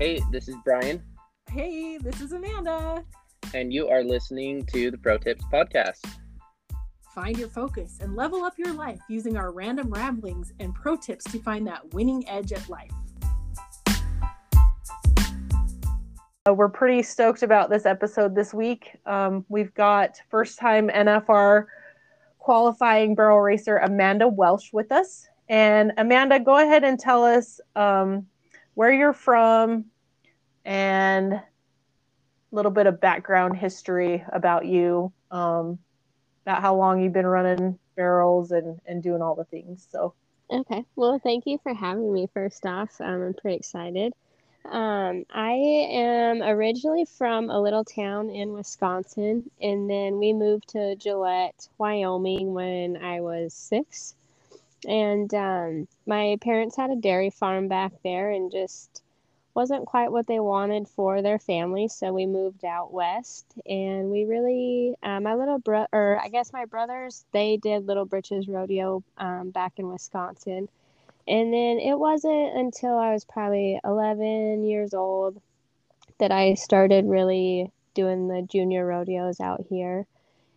[0.00, 1.02] Hey, this is Bryan,
[1.50, 3.04] Hey, this is Amanda.
[3.52, 5.98] and you are listening to the Pro Tips Podcast.
[7.14, 11.24] Find your focus and level up your life using our random ramblings and pro tips
[11.24, 12.90] to find that winning edge at life.
[16.48, 18.96] Uh, we're pretty stoked about this episode this week.
[19.04, 21.66] Um, we've got first time NFR
[22.38, 25.26] qualifying barrel racer Amanda Welsh with us.
[25.50, 28.24] And Amanda, go ahead and tell us um,
[28.74, 29.86] where you're from
[30.64, 31.44] and a
[32.52, 35.78] little bit of background history about you, um,
[36.44, 39.86] about how long you've been running barrels and, and doing all the things.
[39.90, 40.14] So,
[40.50, 40.84] Okay.
[40.96, 43.00] Well, thank you for having me first off.
[43.00, 44.12] Um, I'm pretty excited.
[44.64, 50.96] Um, I am originally from a little town in Wisconsin, and then we moved to
[50.96, 54.14] Gillette, Wyoming when I was six.
[54.86, 59.02] And um, my parents had a dairy farm back there and just
[59.54, 63.44] wasn't quite what they wanted for their family, so we moved out west.
[63.66, 68.04] And we really, uh, my little bro, or I guess my brothers, they did Little
[68.04, 70.68] Britches Rodeo um, back in Wisconsin.
[71.28, 75.40] And then it wasn't until I was probably 11 years old
[76.18, 80.06] that I started really doing the junior rodeos out here.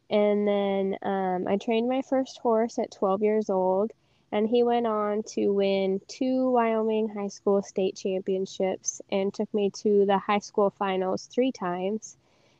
[0.10, 3.92] And then um, I trained my first horse at 12 years old,
[4.34, 9.70] and he went on to win two Wyoming high school state championships and took me
[9.84, 12.18] to the high school finals three times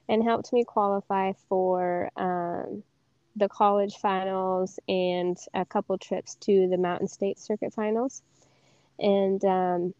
[0.08, 2.84] and helped me qualify for um,
[3.36, 8.22] the college finals and a couple trips to the Mountain State Circuit finals.
[9.00, 9.96] And um,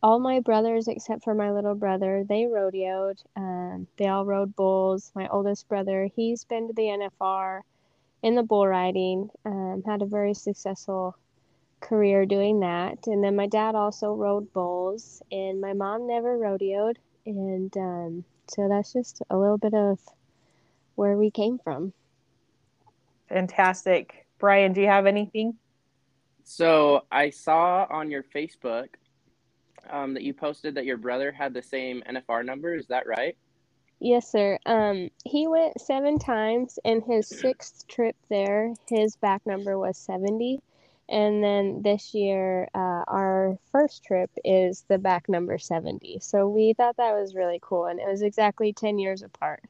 [0.00, 3.18] all my brothers, except for my little brother, they rodeoed.
[3.34, 5.10] Um, they all rode bulls.
[5.16, 6.82] My oldest brother, he's been to the
[7.20, 7.62] NFR
[8.24, 11.14] in the bull riding, um, had a very successful
[11.80, 13.06] career doing that.
[13.06, 16.96] And then my dad also rode bulls, and my mom never rodeoed.
[17.26, 20.00] And um, so that's just a little bit of
[20.94, 21.92] where we came from.
[23.28, 24.26] fantastic.
[24.38, 25.54] Bryan, do you have anything?
[26.44, 28.88] So I saw on your Facebook
[29.90, 32.74] um, that you posted that your brother had the same NFR number.
[32.74, 33.36] Is that right?
[34.04, 34.58] Yes, sir.
[34.66, 40.60] Um, he went seven times, and his sixth trip there, his back number was 70.
[41.08, 46.18] And then this year, uh, our first trip is the back number 70.
[46.20, 49.62] So we thought that was really cool, and it was exactly 10 years apart.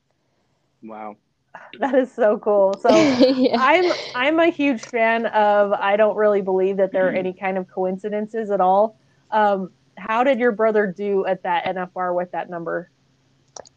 [0.82, 1.16] Wow.
[1.78, 2.74] That is so cool.
[2.80, 2.88] So,
[3.28, 3.56] yeah.
[3.56, 5.72] I'm I'm a huge fan of.
[5.72, 8.98] I don't really believe that there are any kind of coincidences at all.
[9.30, 12.90] Um, how did your brother do at that NFR with that number?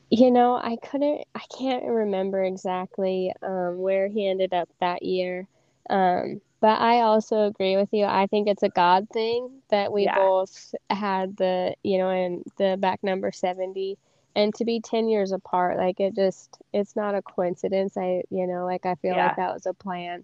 [0.09, 5.47] You know, I couldn't, I can't remember exactly um, where he ended up that year.
[5.89, 8.05] Um, but I also agree with you.
[8.05, 10.15] I think it's a God thing that we Yeah.
[10.15, 13.97] both had the, you know, and the back number 70
[14.35, 17.97] and to be 10 years apart, like it just, it's not a coincidence.
[17.97, 19.17] I, you know, like I feel Yeah.
[19.17, 20.23] like that was a plan.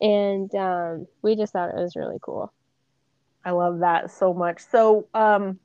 [0.00, 2.52] And um, we just thought it was really cool.
[3.44, 4.60] I love that so much.
[4.60, 5.58] So, um,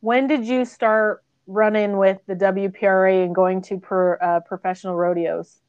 [0.00, 5.60] when did you start running with the WPRA and going to per, uh, professional rodeos?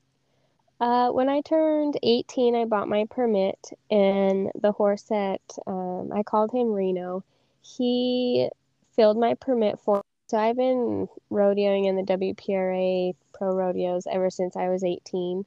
[0.80, 6.24] Uh, when I turned 18, I bought my permit, and the horse that um, I
[6.24, 7.24] called him Reno,
[7.62, 8.50] he
[8.96, 10.02] filled my permit for.
[10.28, 15.46] So I've been rodeoing in the WPRA pro rodeos ever since I was 18.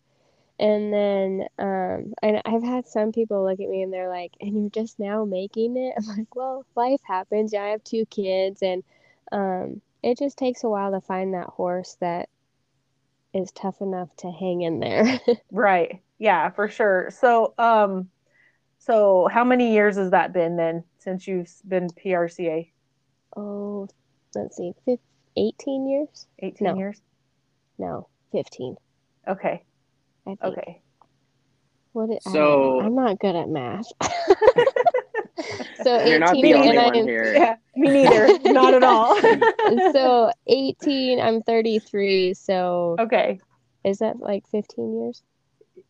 [0.61, 4.55] And then, um, and I've had some people look at me and they're like, and
[4.55, 5.95] you're just now making it?
[5.99, 7.53] I'm like, well, life happens.
[7.53, 8.85] Yeah, I have two kids, and
[9.33, 12.29] um, it just takes a while to find that horse that
[13.33, 15.19] is tough enough to hang in there.
[15.51, 16.03] Right.
[16.19, 17.09] Yeah, for sure.
[17.11, 18.09] So, um,
[18.79, 22.71] so how many years has that been then since you've been PRCA?
[23.37, 23.89] oh,
[24.35, 25.01] let's see, fif-
[25.37, 26.27] 18 years?
[26.39, 26.77] 18 No.
[26.77, 27.01] years?
[27.79, 28.77] No, 15,
[29.27, 29.65] Okay.
[30.27, 30.43] I think.
[30.45, 30.81] Okay.
[31.93, 32.81] What it, So- know.
[32.81, 33.87] I'm not good at math.
[35.83, 37.35] so 18 You're not the only one I'm here.
[37.35, 38.39] Yeah, me neither.
[38.53, 39.21] Not at all.
[39.93, 43.41] so 18, I'm 33, so okay.
[43.85, 45.23] is that like 15 years?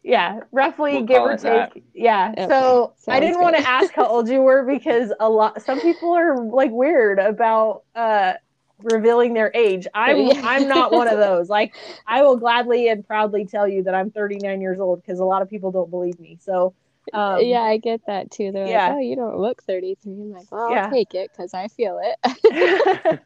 [0.02, 1.72] Yeah, roughly We'll give or it that.
[1.74, 1.84] take.
[1.94, 2.32] Yeah.
[2.36, 5.80] Okay, So I didn't want to ask how old you were because a lot some
[5.80, 8.34] people are like weird about uh
[8.82, 9.86] revealing their age.
[9.94, 10.40] I'm Yeah.
[10.44, 11.48] I'm not one of those.
[11.48, 11.74] Like
[12.06, 15.42] I will gladly and proudly tell you that I'm 39 years old because a lot
[15.42, 16.38] of people don't believe me.
[16.40, 16.74] So
[17.12, 18.50] um, yeah, I get that too.
[18.52, 18.88] They're yeah.
[18.88, 20.12] like, oh, you don't look 33.
[20.12, 23.20] I'm like, well, I'll take it because I feel it.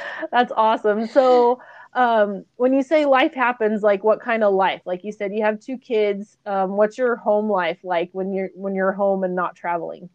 [0.32, 1.06] That's awesome.
[1.06, 1.60] So,
[1.94, 4.82] um, when you say life happens, like what kind of life?
[4.86, 6.36] Like you said, you have two kids.
[6.46, 10.08] Um, what's your home life like when you're when you're home and not traveling?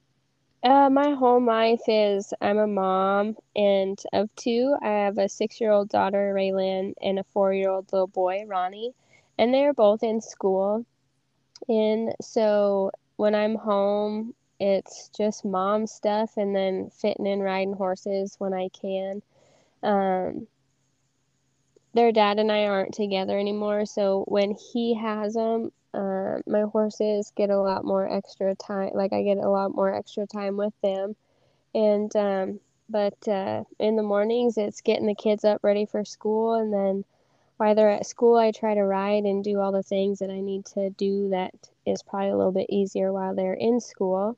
[0.63, 4.75] Uh, my home life is I'm a mom and of two.
[4.81, 8.43] I have a six year old daughter, Raylan, and a four year old little boy,
[8.47, 8.93] Ronnie.
[9.37, 10.83] And they're both in school.
[11.67, 18.35] And so when I'm home, it's just mom stuff and then fitting and riding horses
[18.39, 19.21] when I can.
[19.83, 20.47] Um,
[21.93, 27.31] their dad and I aren't together anymore, so when he has them, uh, my horses
[27.35, 28.91] get a lot more extra time.
[28.93, 31.15] Like I get a lot more extra time with them,
[31.73, 32.59] and um,
[32.89, 37.03] but uh, in the mornings it's getting the kids up ready for school, and then
[37.57, 40.39] while they're at school, I try to ride and do all the things that I
[40.39, 41.53] need to do that
[41.85, 44.37] is probably a little bit easier while they're in school.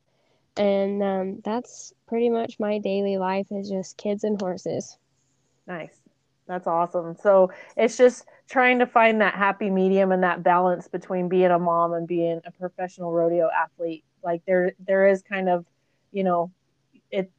[0.57, 4.97] And um, that's pretty much my daily life is just kids and horses.
[5.67, 6.01] Nice.
[6.47, 7.15] That's awesome.
[7.15, 11.59] So it's just trying to find that happy medium and that balance between being a
[11.59, 14.03] mom and being a professional rodeo athlete.
[14.23, 15.65] Like there there is kind of,
[16.11, 16.51] you know,
[17.11, 17.31] it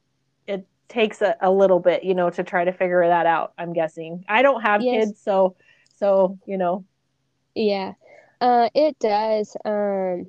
[0.46, 3.72] it takes a, a little bit, you know, to try to figure that out, I'm
[3.72, 4.24] guessing.
[4.28, 5.06] I don't have yes.
[5.08, 5.56] kids, so
[6.00, 6.84] so, you know.
[7.54, 7.94] Yeah.
[8.40, 9.56] Uh it does.
[9.64, 10.26] Um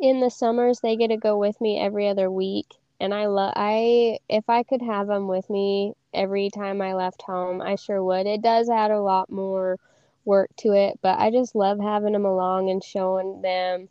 [0.00, 2.66] in the summers they get to go with me every other week
[3.00, 7.22] and I love I if I could have them with me every time I left
[7.22, 8.26] home, I sure would.
[8.26, 9.78] It does add a lot more
[10.24, 13.88] work to it, but I just love having them along and showing them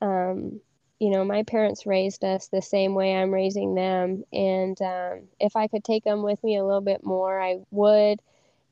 [0.00, 0.60] um,
[1.00, 5.56] you know, my parents raised us the same way I'm raising them, and um, if
[5.56, 8.20] I could take them with me a little bit more, I would.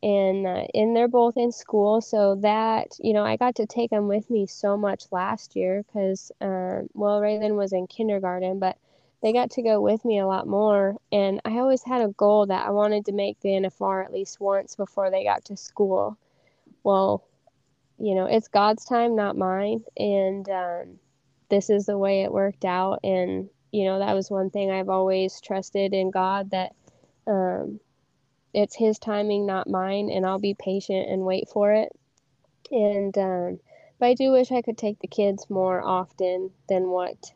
[0.03, 3.91] And uh, and they're both in school, so that you know, I got to take
[3.91, 8.77] them with me so much last year because, uh, well, Raylan was in kindergarten, but
[9.23, 10.97] they got to go with me a lot more.
[11.13, 14.41] And I always had a goal that I wanted to make the NFR at least
[14.41, 16.19] once before they got to school.
[16.83, 17.25] Well,
[17.99, 19.85] you know, it's God's time, not mine.
[19.97, 20.99] And um,
[21.49, 22.99] this is the way it worked out.
[23.05, 26.75] And, you know, that was one thing I've always trusted in God that
[27.29, 27.79] um,
[28.55, 30.11] it's His timing, not mine.
[30.11, 31.93] And I'll be patient and wait for it.
[32.71, 33.61] And, um,
[33.99, 37.33] but I do wish I could take the kids more often than what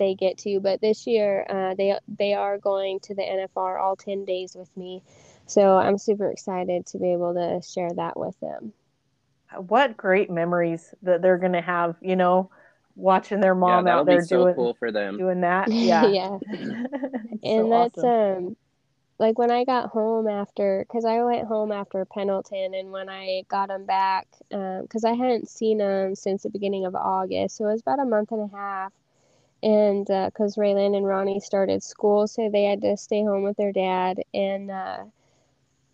[0.00, 0.60] they get to.
[0.60, 4.74] But this year, uh, they they are going to the NFR all ten days with
[4.76, 5.02] me,
[5.46, 8.72] so I'm super excited to be able to share that with them.
[9.56, 12.50] What great memories that they're going to have, you know,
[12.94, 15.68] watching their mom yeah, out there so doing cool for them doing that.
[15.72, 16.38] Yeah, yeah,
[17.42, 18.46] and so that's awesome.
[18.46, 18.56] um
[19.20, 23.44] like when I got home after, because I went home after Pendleton, and when I
[23.48, 27.68] got them back, because um, I hadn't seen them since the beginning of August, so
[27.68, 28.92] it was about a month and a half
[29.62, 33.56] and because uh, Raylan and Ronnie started school, so they had to stay home with
[33.56, 34.22] their dad.
[34.32, 35.04] And uh,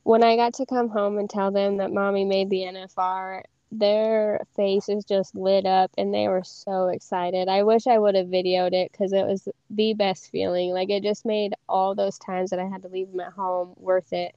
[0.05, 3.43] when I got to come home and tell them that mommy made the NFR,
[3.73, 7.49] their faces just lit up and they were so excited.
[7.49, 10.71] I wish I would have videoed it because it was the best feeling.
[10.71, 13.75] Like it just made all those times that I had to leave them at home
[13.77, 14.35] worth it.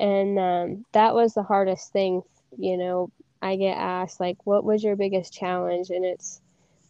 [0.00, 2.22] And um, that was the hardest thing,
[2.58, 3.10] you know.
[3.40, 5.90] I get asked, like, what was your biggest challenge?
[5.90, 6.40] And it's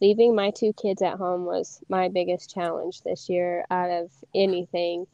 [0.01, 5.05] leaving my two kids at home was my biggest challenge this year out of anything.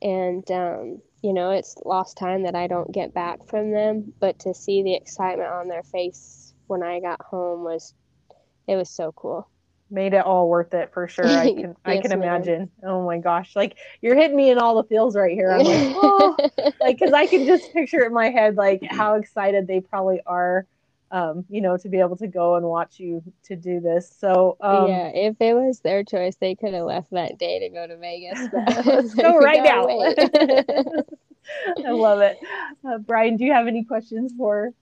[0.00, 4.38] And, um, you know, it's lost time that I don't get back from them, but
[4.40, 7.94] to see the excitement on their face when I got home was,
[8.68, 9.48] it was so cool.
[9.90, 11.26] Made it all worth it for sure.
[11.26, 12.70] I can, yes, I can imagine.
[12.84, 13.56] Oh my gosh.
[13.56, 15.50] Like you're hitting me in all the feels right here.
[15.50, 16.36] I'm like, oh,
[16.80, 20.64] like, cause I can just picture in my head, like how excited they probably are
[21.10, 24.12] um, you know, to be able to go and watch you to do this.
[24.18, 27.68] So um, yeah, if it was their choice, they could have left that day to
[27.68, 28.40] go to Vegas.
[28.84, 29.86] Let's go right now.
[31.86, 32.38] I love it,
[32.86, 33.36] uh, Bryan.
[33.36, 34.72] Do you have any questions for?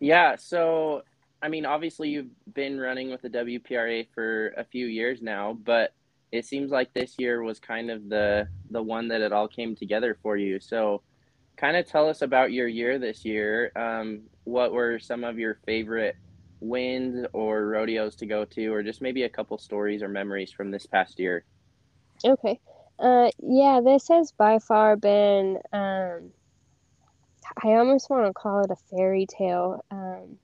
[0.00, 0.36] Yeah.
[0.36, 1.02] So,
[1.42, 5.92] I mean, obviously, you've been running with the WPRA for a few years now, but
[6.32, 9.76] it seems like this year was kind of the the one that it all came
[9.76, 10.60] together for you.
[10.60, 11.02] So,
[11.56, 13.72] kind of tell us about your year this year.
[13.76, 16.16] Um, what were some of your favorite
[16.60, 20.70] wins or rodeos to go to, or just maybe a couple stories or memories from
[20.70, 21.44] this past year?
[22.24, 22.60] Okay.
[22.98, 26.32] Uh, yeah, this has by far been, um,
[27.62, 29.84] I almost want to call it a fairy tale.
[29.90, 30.38] Um,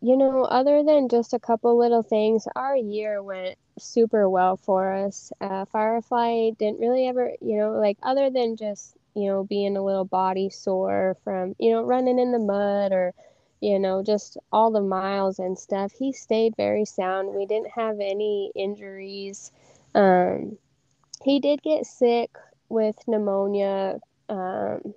[0.00, 4.92] you know, other than just a couple little things, our year went super well for
[4.92, 5.32] us.
[5.40, 9.82] Uh, Firefly didn't really ever, you know, like other than just you know, being a
[9.82, 13.14] little body sore from, you know, running in the mud or,
[13.60, 15.90] you know, just all the miles and stuff.
[15.98, 17.34] He stayed very sound.
[17.34, 19.50] We didn't have any injuries.
[19.94, 20.58] Um,
[21.22, 22.30] he did get sick
[22.68, 24.94] with pneumonia, um,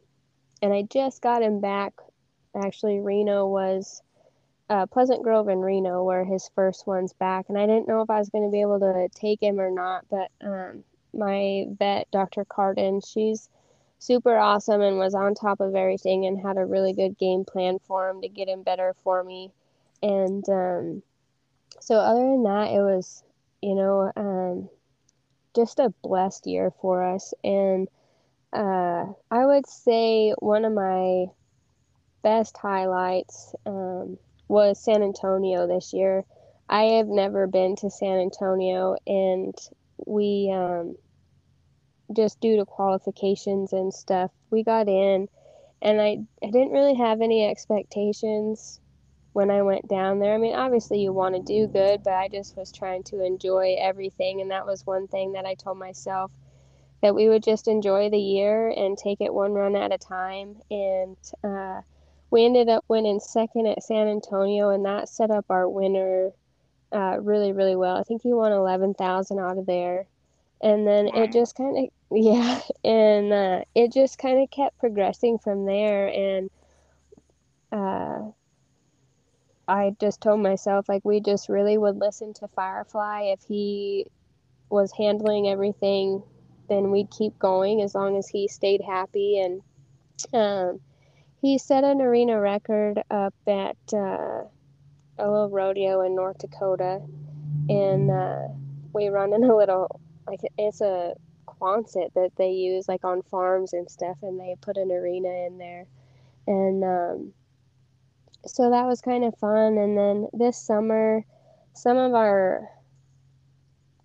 [0.62, 1.94] and I just got him back.
[2.56, 4.02] Actually, Reno was
[4.70, 8.10] uh, Pleasant Grove and Reno were his first ones back, and I didn't know if
[8.10, 10.06] I was going to be able to take him or not.
[10.10, 10.84] But um,
[11.14, 12.46] my vet, Dr.
[12.46, 13.50] Carden, she's
[13.98, 17.80] super awesome and was on top of everything and had a really good game plan
[17.80, 19.52] for him to get him better for me.
[20.02, 21.04] And um,
[21.80, 23.24] so, other than that, it was,
[23.62, 24.70] you know, um,
[25.60, 27.34] just a blessed year for us.
[27.44, 27.88] And
[28.54, 31.26] uh, I would say one of my
[32.24, 36.24] best highlights um, was San Antonio this year.
[36.70, 39.56] I have never been to San Antonio, and
[40.06, 40.96] we um,
[42.16, 45.28] just due to qualifications and stuff, we got in,
[45.82, 48.80] and I I didn't really have any expectations
[49.40, 50.34] when I went down there.
[50.34, 53.78] I mean, obviously you want to do good, but I just was trying to enjoy
[53.80, 56.30] everything, and that was one thing that I told myself
[57.02, 60.58] that we would just enjoy the year and take it one run at a time.
[60.70, 61.80] And uh,
[62.30, 66.32] we ended up winning second at San Antonio, and that set up our winner
[66.92, 67.96] uh, really, really well.
[67.96, 70.06] I think he won eleven thousand out of there,
[70.62, 75.38] and then it just kind of yeah, and uh, it just kind of kept progressing
[75.38, 76.50] from there, and
[77.72, 78.32] uh,
[79.70, 83.34] I just told myself like we just really would listen to Firefly.
[83.34, 84.08] If he
[84.70, 86.24] was handling everything,
[86.68, 89.40] then we'd keep going as long as he stayed happy.
[89.40, 89.62] And.
[90.34, 90.82] Um,
[91.42, 94.44] he set an arena record up at uh,
[95.18, 97.02] a little rodeo in North Dakota,
[97.70, 98.48] and uh,
[98.94, 101.14] we run in a little like it's a
[101.48, 105.58] Quonset that they use like on farms and stuff, and they put an arena in
[105.58, 105.86] there,
[106.48, 107.34] and um,
[108.46, 109.78] so that was kind of fun.
[109.78, 111.26] And then this summer,
[111.74, 112.70] some of our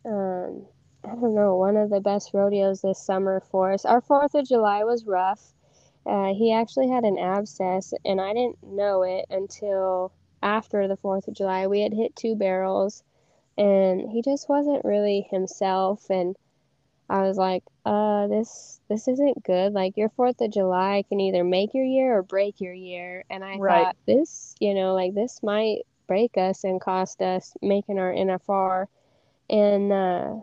[0.06, 0.66] um,
[1.04, 3.84] I don't know, one of the best rodeos this summer for us.
[3.84, 5.52] Our Fourth of July was rough.
[6.06, 10.12] Uh, he actually had an abscess, and I didn't know it until
[10.42, 11.66] after the 4th of July.
[11.66, 13.02] We had hit two barrels
[13.56, 16.36] and he just wasn't really himself and
[17.08, 19.72] I was like, uh, this this isn't good.
[19.72, 23.24] Like your Fourth of July can either make your year or break your year.
[23.30, 23.84] And I right.
[23.84, 28.86] thought this, you know, like this might break us and cost us making our NFR.
[29.50, 30.34] And uh,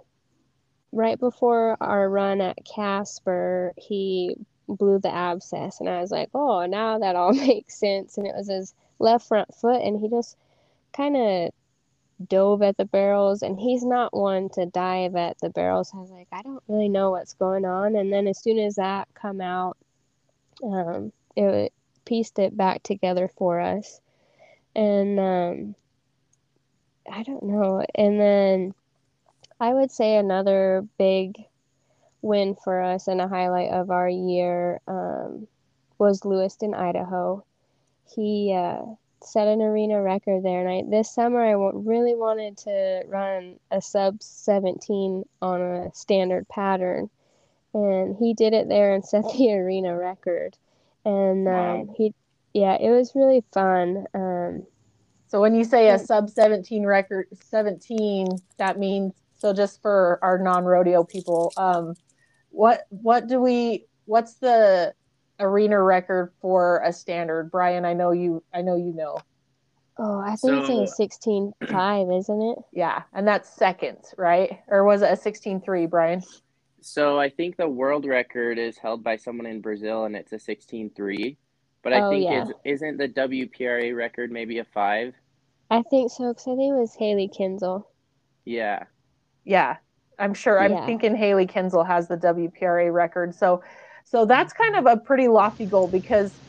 [0.92, 4.36] right before our run at Casper, he
[4.68, 8.18] blew the abscess, and I was like, oh, now that all makes sense.
[8.18, 10.38] And it was his left front foot, and he just
[10.94, 11.52] kind of
[12.22, 13.42] dove at the barrels.
[13.42, 15.92] And he's not one to dive at the barrels.
[15.94, 17.96] I was like, I don't really know what's going on.
[17.96, 19.78] And then as soon as that come out,
[20.64, 21.74] um, it
[22.06, 24.00] pieced it back together for us.
[24.76, 25.76] And um,
[27.12, 27.86] I don't know.
[27.96, 28.74] And then
[29.60, 31.38] I would say another big
[32.22, 35.48] win for us and a highlight of our year um,
[35.98, 37.44] was Lewiston, Idaho
[38.16, 38.84] he uh,
[39.24, 40.60] set an arena record there.
[40.60, 45.92] And I, this summer, I w- really wanted to run a sub 17 on a
[45.94, 47.10] standard pattern.
[47.74, 50.58] And he did it there and set the arena record.
[51.06, 52.14] And um, he,
[52.54, 54.06] yeah, it was really fun.
[54.14, 54.68] Um,
[55.28, 60.38] so when you say a sub 17 record, 17, that means so just for our
[60.38, 61.96] non rodeo people, um,
[62.52, 63.86] what what do we?
[64.06, 64.94] What's the
[65.42, 67.52] arena record for a standard.
[67.52, 69.18] Bryan, I know you I know you know.
[69.98, 72.58] Oh, I think so, it's a sixteen five, isn't it?
[72.72, 74.60] Yeah, and that's seconds, right?
[74.68, 76.22] Or was it a sixteen three, Bryan?
[76.82, 80.40] So I think the world record is held by someone in Brazil, and it's a
[80.40, 81.38] sixteen three.
[81.84, 82.46] But I oh, think yeah.
[82.64, 85.14] isn't the WPRA record maybe a five?
[85.70, 87.90] I think so because I think it was Hailey Kinsel.
[88.46, 88.84] Yeah.
[89.44, 89.78] Yeah,
[90.20, 90.60] I'm sure.
[90.60, 90.86] I'm yeah.
[90.86, 93.34] thinking Hailey Kinsel has the WPRA record.
[93.34, 93.64] So
[94.06, 96.42] so that's kind of a pretty lofty goal because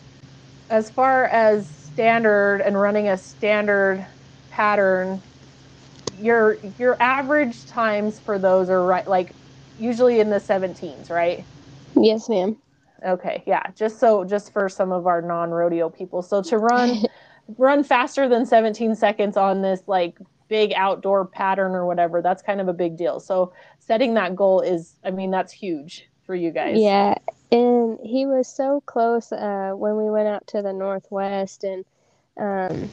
[0.70, 4.06] as far as standard and running a standard
[4.50, 5.22] pattern,
[6.18, 9.34] your your average times for those are right like
[9.76, 11.44] usually in the 17s, right?
[11.96, 12.56] Yes, ma'am.
[13.06, 13.62] Okay, yeah.
[13.76, 16.22] Just so just for some of our non-rodeo people.
[16.22, 17.04] So to run
[17.58, 20.16] run faster than 17 seconds on this like
[20.48, 23.20] big outdoor pattern or whatever, that's kind of a big deal.
[23.20, 26.78] So setting that goal is I mean that's huge for you guys.
[26.78, 27.14] Yeah,
[27.52, 31.84] and he was so close uh, when we went out to the northwest and
[32.38, 32.90] um,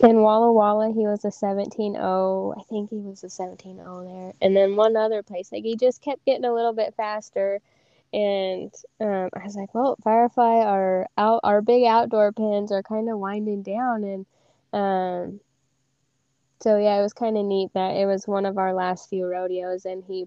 [0.00, 4.32] in Walla Walla he was a 17-0 I think he was a 17-0 there.
[4.40, 7.60] And then one other place like he just kept getting a little bit faster.
[8.12, 13.10] And um, I was like well Firefly our out our big outdoor pins are kind
[13.10, 14.04] of winding down.
[14.04, 14.26] And
[14.72, 15.40] um,
[16.60, 19.26] so yeah it was kind of neat that it was one of our last few
[19.26, 20.26] rodeos and he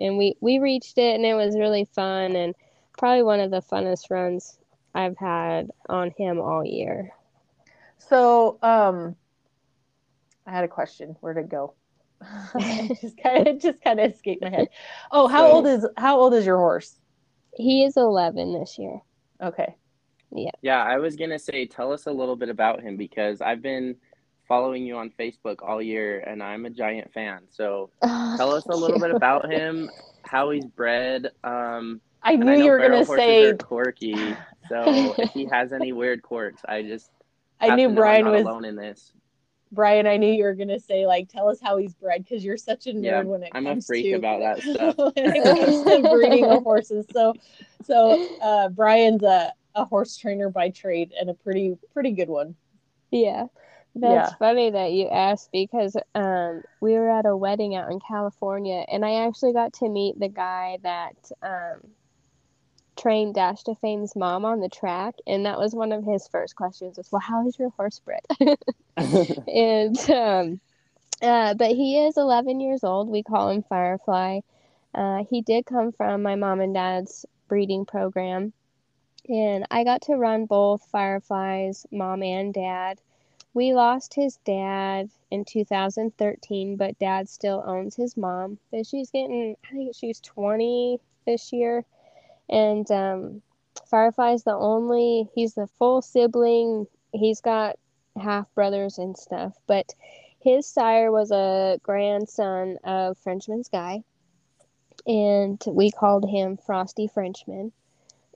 [0.00, 2.54] and we we reached it and it was really fun and
[2.96, 4.58] probably one of the funnest runs
[4.94, 7.10] I've had on him all year.
[7.98, 9.16] So, um
[10.46, 11.16] I had a question.
[11.20, 11.74] Where'd it go?
[13.00, 14.68] just kind of just kind of escaped my head.
[15.12, 16.98] Oh, how So- old is how old is your horse?
[17.54, 19.00] He is 11 this year.
[19.42, 19.74] Okay.
[20.30, 20.50] Yeah.
[20.62, 23.96] Yeah, I was gonna say, tell us a little bit about him because I've been
[24.48, 27.42] following you on Facebook all year, and I'm a giant fan.
[27.50, 29.02] So Oh, tell us a little you.
[29.02, 29.90] bit about him,
[30.24, 31.30] how he's bred.
[31.44, 34.34] Um, I knew I you were gonna horses say are quirky.
[34.68, 37.10] So if he has any weird quirks, I just
[37.60, 39.12] I knew to know I'm Bryan was alone in this.
[39.70, 42.56] Bryan, I knew you were gonna say like tell us how he's bred because you're
[42.56, 44.96] such a nerd Yeah, when it I'm a comes freak to about that stuff.
[44.96, 47.06] when it comes to breeding of horses.
[47.12, 47.34] So
[47.82, 52.54] so uh Bryan's a, a horse trainer by trade and a pretty pretty good one.
[53.10, 53.46] Yeah.
[54.00, 54.34] That's Yeah.
[54.34, 59.04] funny that you asked because um, we were at a wedding out in California, and
[59.04, 61.92] I actually got to meet the guy that um,
[62.96, 66.56] trained Dash Ta Fame's mom on the track, and that was one of his first
[66.56, 68.22] questions was, "Well, how is your horse bred?"
[69.46, 70.60] and um,
[71.22, 73.08] uh, but he is 11 years old.
[73.08, 74.40] We call him Firefly.
[74.94, 78.52] Uh, he did come from my mom and dad's breeding program,
[79.28, 83.00] and I got to run both Firefly's mom and dad.
[83.58, 88.60] We lost his dad in 2013, but dad still owns his mom.
[88.70, 91.84] But she's getting, I think she's 20 this year.
[92.48, 93.42] And um,
[93.90, 96.86] Firefly's the only, he's the full sibling.
[97.12, 97.80] He's got
[98.14, 99.56] half brothers and stuff.
[99.66, 99.92] But
[100.38, 104.04] his sire was a grandson of Frenchman's Guy.
[105.04, 107.72] And we called him Frosty Frenchman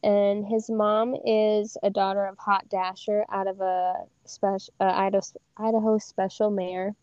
[0.03, 5.23] and his mom is a daughter of Hot Dasher out of a special uh, Idaho,
[5.57, 6.95] Idaho special mayor,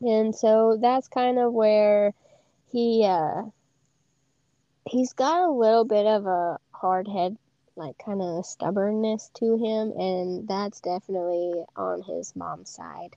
[0.00, 2.12] and so that's kind of where
[2.70, 3.42] he uh,
[4.86, 7.36] he's got a little bit of a hard head,
[7.76, 13.16] like kind of stubbornness to him, and that's definitely on his mom's side,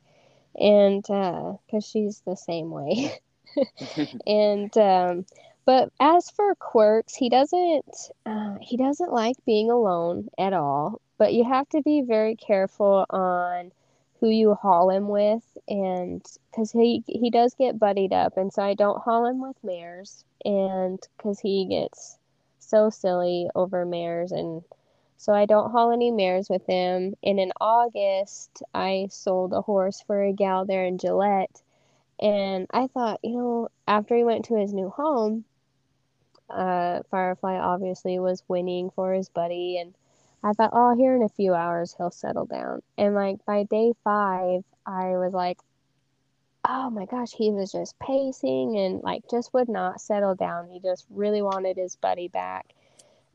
[0.59, 3.11] and because she's the same way.
[4.27, 5.25] and um,
[5.65, 11.01] but as for quirks, he doesn't uh, he doesn't like being alone at all.
[11.17, 13.71] But you have to be very careful on
[14.19, 18.63] who you haul him with, and because he he does get buddied up, and so
[18.63, 22.17] I don't haul him with mares, and because he gets
[22.59, 24.63] so silly over mares, and
[25.17, 27.15] so I don't haul any mares with him.
[27.23, 31.61] And in August, I sold a horse for a gal there in Gillette.
[32.19, 35.45] And I thought, you know, after he went to his new home,
[36.49, 39.93] uh, Firefly obviously was winning for his buddy, and
[40.45, 42.83] I thought, oh, here in a few hours he'll settle down.
[42.99, 45.57] And like by day five, I was like,
[46.63, 50.69] oh my gosh, he was just pacing and like just would not settle down.
[50.69, 52.67] He just really wanted his buddy back.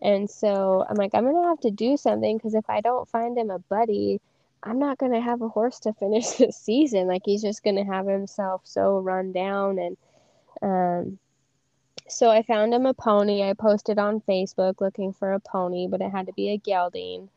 [0.00, 3.36] And so I'm like, I'm gonna have to do something because if I don't find
[3.36, 4.20] him a buddy,
[4.62, 7.08] I'm not gonna have a horse to finish the season.
[7.08, 9.96] Like he's just gonna have himself so run down and
[10.62, 11.18] um
[12.10, 13.42] so I found him a pony.
[13.42, 17.28] I posted on Facebook looking for a pony, but it had to be a gelding.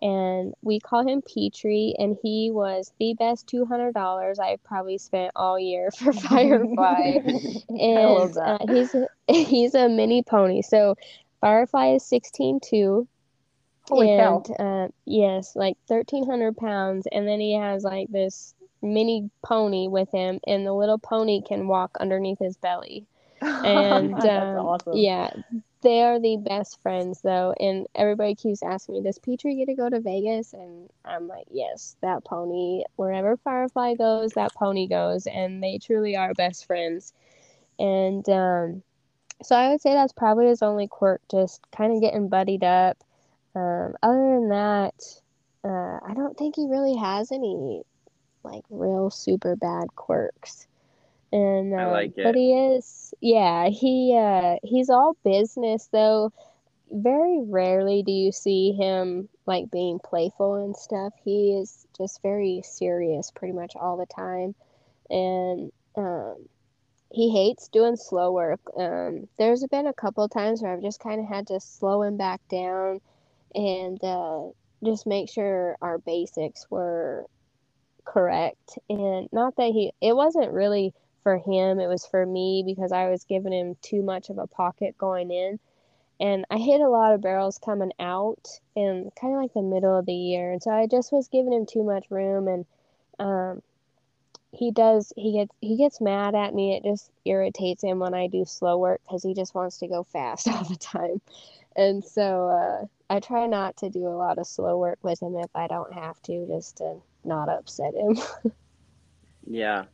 [0.00, 4.98] And we call him Petrie, and he was the best two hundred dollars I probably
[4.98, 7.18] spent all year for Firefly.
[7.68, 10.62] And uh, he's a, he's a mini pony.
[10.62, 10.96] So
[11.40, 13.08] Firefly is sixteen two,
[13.88, 14.42] Holy cow.
[14.58, 19.88] and uh, yes, like thirteen hundred pounds, and then he has like this mini pony
[19.88, 23.06] with him, and the little pony can walk underneath his belly.
[23.64, 24.94] And um, awesome.
[24.94, 25.30] yeah,
[25.82, 29.74] they are the best friends though, and everybody keeps asking me, "Does Petrie get to
[29.74, 32.84] go to Vegas?" And I'm like, "Yes, that pony.
[32.96, 37.12] Wherever Firefly goes, that pony goes, and they truly are best friends."
[37.78, 38.82] And um,
[39.42, 42.98] so I would say that's probably his only quirk, just kind of getting buddied up.
[43.54, 44.94] Um, other than that,
[45.64, 47.82] uh, I don't think he really has any
[48.44, 50.67] like real super bad quirks.
[51.32, 56.32] And I um, like but he is, yeah, he uh, he's all business though.
[56.90, 61.12] Very rarely do you see him like being playful and stuff.
[61.22, 64.54] He is just very serious pretty much all the time.
[65.10, 66.48] And um,
[67.10, 68.60] he hates doing slow work.
[68.76, 72.16] Um, there's been a couple times where I've just kind of had to slow him
[72.16, 73.00] back down
[73.54, 74.44] and uh,
[74.84, 77.26] just make sure our basics were
[78.04, 78.78] correct.
[78.88, 80.94] And not that he, it wasn't really
[81.28, 84.46] for him, it was for me because I was giving him too much of a
[84.46, 85.58] pocket going in.
[86.18, 89.98] And I hit a lot of barrels coming out in kind of like the middle
[89.98, 90.52] of the year.
[90.52, 92.64] And so I just was giving him too much room and
[93.18, 93.62] um,
[94.52, 98.26] he does he gets he gets mad at me it just irritates him when i
[98.28, 101.20] do slow work because he just wants to go fast all the time
[101.76, 105.36] and so uh, i try not to do a lot of slow work with him
[105.36, 108.16] if i don't have to just to not upset him
[109.46, 109.84] Yeah.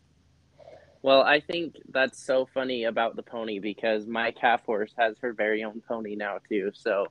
[1.05, 5.35] Well, I think that's so funny about the pony because my calf horse has her
[5.35, 6.73] very own pony now too.
[6.75, 7.09] So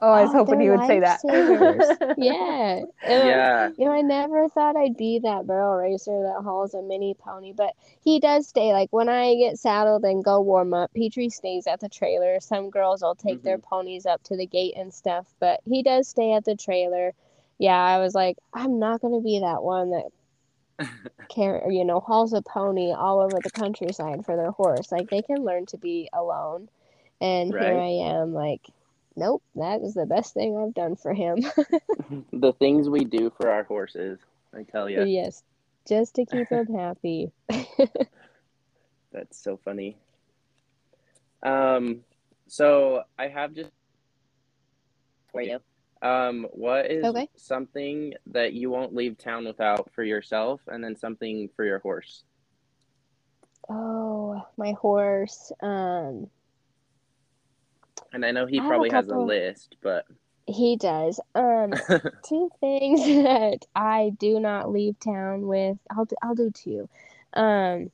[0.00, 1.20] Oh, I was Oh, hoping you would say that.
[2.16, 2.82] yeah.
[3.04, 6.82] Um, yeah, You know, I never thought I'd be that barrel racer that hauls a
[6.82, 8.72] mini pony, but he does stay.
[8.72, 12.40] Like when I get saddled and go warm up, Petrie stays at the trailer.
[12.40, 16.08] Some girls will take their ponies up to the gate and stuff, but he does
[16.08, 17.12] stay at the trailer.
[17.58, 20.06] Yeah, I was like, I'm not gonna be that one that
[21.28, 24.90] care, you know, hauls a pony all over the countryside for their horse.
[24.90, 26.68] Like they can learn to be alone.
[27.20, 28.62] And here I am, like,
[29.16, 31.38] nope, that is the best thing I've done for him.
[32.32, 34.20] the things we do for our horses,
[34.54, 35.42] I tell you, Yes,
[35.88, 37.32] just to keep him happy.
[39.12, 39.96] that's so funny.
[41.42, 42.04] Um,
[42.46, 43.70] so I have just
[45.32, 45.58] for you.
[46.02, 47.28] Um, what is Okay.
[47.36, 52.24] something that you won't leave town without for yourself, and then something for your horse?
[53.68, 55.52] Oh, my horse.
[55.62, 56.30] Um,
[58.12, 60.06] And I know he I have a probably has a list, but
[60.46, 61.20] he does.
[61.34, 61.80] Um,
[62.24, 65.78] two things that I do not leave town with.
[65.90, 66.88] I'll do, I'll do two.
[67.34, 67.90] Um,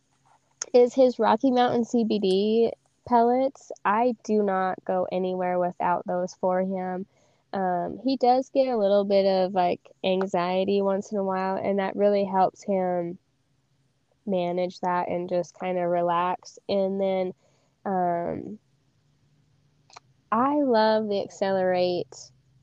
[0.73, 2.73] is his Rocky Mountain CBD
[3.07, 3.73] pellets.
[3.85, 7.07] I do not go anywhere without those for him.
[7.55, 11.79] Um, he does get a little bit of like anxiety once in a while, and
[11.79, 13.17] that really helps him
[14.27, 16.59] manage that and just kind of relax.
[16.69, 17.33] And then,
[17.87, 18.59] um,
[20.33, 22.17] I love the Accelerate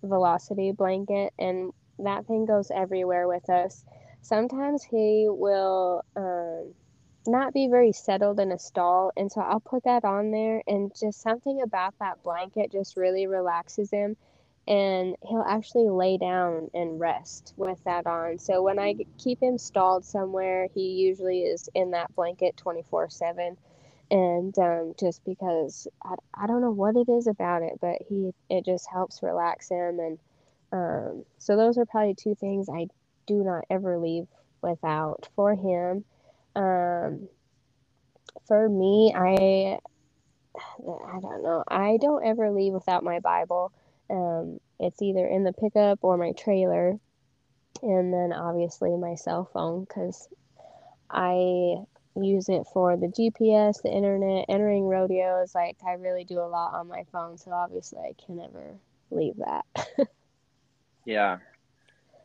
[0.03, 3.85] Velocity blanket, and that thing goes everywhere with us.
[4.21, 6.73] Sometimes he will um,
[7.25, 10.91] not be very settled in a stall, and so I'll put that on there, and
[10.99, 14.17] just something about that blanket just really relaxes him,
[14.67, 18.39] and he'll actually lay down and rest with that on.
[18.39, 23.57] So when I keep him stalled somewhere, he usually is in that blanket 24 7
[24.09, 28.31] and um, just because I, I don't know what it is about it, but he
[28.49, 30.19] it just helps relax him, and
[30.71, 32.87] um, so those are probably two things I
[33.27, 34.27] do not ever leave
[34.61, 36.05] without for him.
[36.55, 37.27] Um,
[38.47, 39.79] for me, I
[40.79, 41.63] I don't know.
[41.67, 43.73] I don't ever leave without my Bible.
[44.11, 46.99] Um, it's either in the pickup or my trailer,
[47.81, 50.27] and then obviously my cell phone because
[51.09, 51.75] I
[52.15, 55.55] use it for the GPS, the internet, entering rodeos.
[55.55, 58.75] Like I really do a lot on my phone, so obviously I can never
[59.11, 59.65] leave that.
[61.05, 61.37] yeah,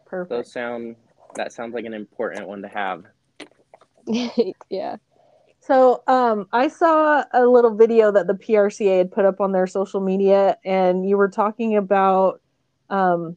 [0.07, 0.31] Perfect.
[0.31, 0.97] those sound
[1.37, 3.05] that sounds like an important one to have.
[4.71, 4.97] yeah.
[5.67, 9.67] So um, I saw a little video that the PRCA had put up on their
[9.67, 12.41] social media, and you were talking about
[12.89, 13.37] um,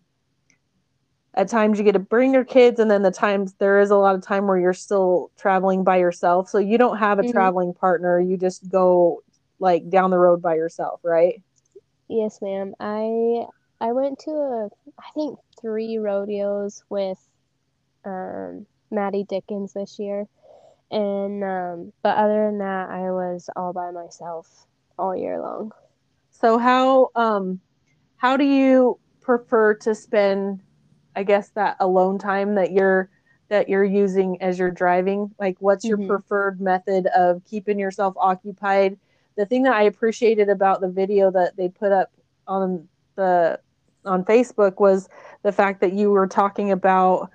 [1.33, 3.95] at times you get to bring your kids, and then the times there is a
[3.95, 6.49] lot of time where you're still traveling by yourself.
[6.49, 7.31] So you don't have a Mhm.
[7.31, 9.23] traveling partner; you just go
[9.59, 11.41] like down the road by yourself, right?
[12.09, 12.75] Yes, ma'am.
[12.79, 13.47] I
[13.81, 17.17] I went to a I think three rodeos with
[18.05, 20.25] um, Maddie Dickens this year,
[20.91, 25.71] and um, but other than that, I was all by myself all year long.
[26.31, 27.61] So how um
[28.17, 30.61] how do you prefer to spend
[31.15, 33.09] I guess that alone time that you're
[33.49, 35.33] that you're using as you're driving?
[35.39, 36.07] Like what's your Mhm.
[36.07, 38.97] preferred method of keeping yourself occupied?
[39.37, 42.11] The thing that I appreciated about the video that they put up
[42.47, 43.59] on the
[44.05, 45.09] on Facebook was
[45.43, 47.29] the fact that you were talking about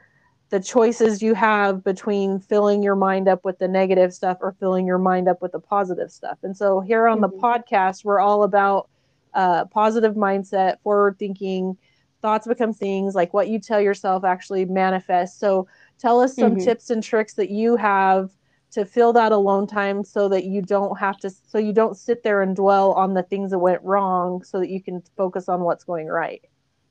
[0.54, 4.86] the choices you have between filling your mind up with the negative stuff or filling
[4.86, 6.38] your mind up with the positive stuff.
[6.44, 7.40] And so here on the Mhm.
[7.42, 8.88] podcast, we're all about
[9.34, 11.76] uh, positive mindset, forward thinking,
[12.22, 15.40] thoughts become things, like what you tell yourself actually manifests.
[15.40, 15.66] So
[15.98, 16.64] tell us some Mhm.
[16.64, 18.30] tips and tricks that you have
[18.72, 22.22] to fill that alone time so that you don't have to so you don't sit
[22.22, 25.62] there and dwell on the things that went wrong so that you can focus on
[25.62, 26.42] what's going right.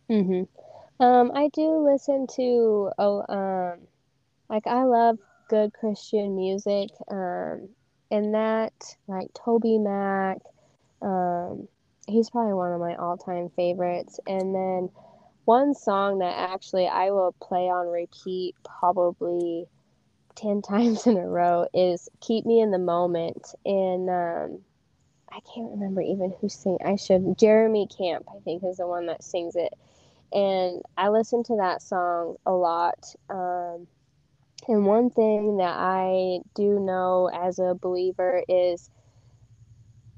[0.10, 0.44] hmm
[1.04, 3.80] Um, I do listen to oh um,
[4.50, 5.18] like I love
[5.50, 6.92] good Christian music.
[7.12, 7.70] Um,
[8.10, 8.74] and that
[9.08, 10.38] like Toby Mac,
[11.02, 11.68] um,
[12.08, 14.18] he's probably one of my all-time favorites.
[14.28, 14.90] And then
[15.44, 19.66] one song that actually I will play on repeat probably
[20.36, 23.56] 10 times in a row is Keep Me in the Moment.
[23.66, 24.60] And um,
[25.30, 26.78] I can't remember even who sing.
[26.86, 27.38] I should.
[27.38, 29.74] Jeremy Camp, I think, is the one that sings it.
[30.34, 32.98] And I listen to that song a lot.
[33.30, 33.88] Um,
[34.68, 38.90] and one thing that I do know as a believer is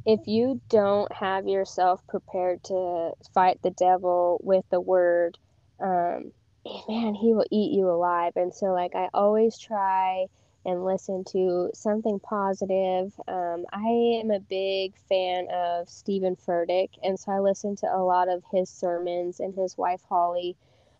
[0.05, 5.37] if you don't have yourself prepared to fight the devil with the word,
[5.81, 6.31] um,
[6.87, 8.33] man, he will eat you alive.
[8.35, 10.27] And so, like, I always try
[10.65, 13.13] and listen to something positive.
[13.27, 18.03] Um, I am a big fan of Steven Furtick, and so I listen to a
[18.03, 20.55] lot of his sermons and his wife Holly.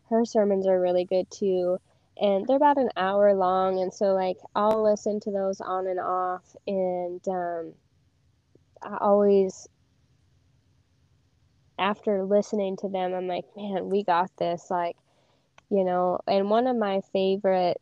[0.09, 1.79] Her sermons are really good too,
[2.21, 5.99] and they're about an hour long, and so like I'll listen to those on and
[5.99, 7.73] off, and um,
[8.83, 9.67] I always
[11.77, 14.69] after listening to them, I'm like, man, we got this.
[14.69, 14.95] Like,
[15.69, 17.81] you know, and one of my favorite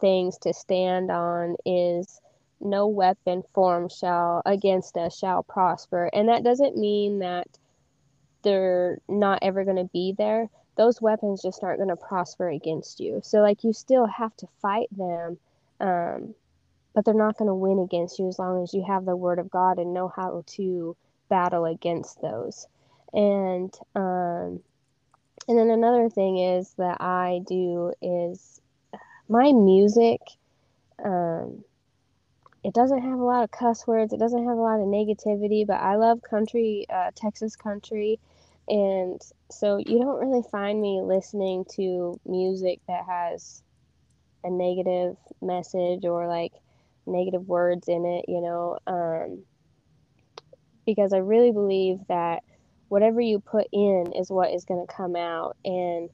[0.00, 2.20] things to stand on is
[2.60, 6.10] no weapon formed shall against us shall prosper.
[6.12, 7.48] And that doesn't mean that
[8.42, 10.48] they're not ever going to be there.
[10.76, 13.20] Those weapons just aren't going to prosper against you.
[13.22, 15.38] So, like, you still have to fight them,
[15.78, 16.34] um,
[16.94, 19.38] but they're not going to win against you as long as you have the word
[19.38, 20.96] of God and know how to
[21.28, 22.66] battle against those.
[23.12, 24.60] And, um,
[25.48, 28.60] and then another thing is that I do is
[29.30, 30.20] my music
[31.04, 31.64] um,
[32.62, 35.66] it doesn't have a lot of cuss words it doesn't have a lot of negativity
[35.66, 38.18] but i love country uh, texas country.
[38.68, 43.64] And so you don't really find me listening to music that has
[44.44, 46.52] a negative message or like
[47.04, 49.42] negative words in it you know um,
[50.86, 52.44] because i really believe that
[52.90, 55.56] whatever you put in is what is going to come out.
[55.64, 56.10] And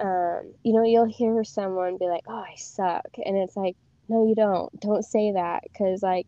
[0.00, 3.76] um, you know, you'll hear someone be like, "Oh, I suck," and it's like,
[4.08, 4.78] no, you don't.
[4.80, 6.26] Don't say that because like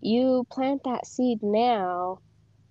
[0.00, 2.20] you plant that seed now,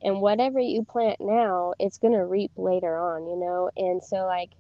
[0.02, 3.70] and whatever you plant now, it's gonna reap later on, you know.
[3.78, 4.52] And so like,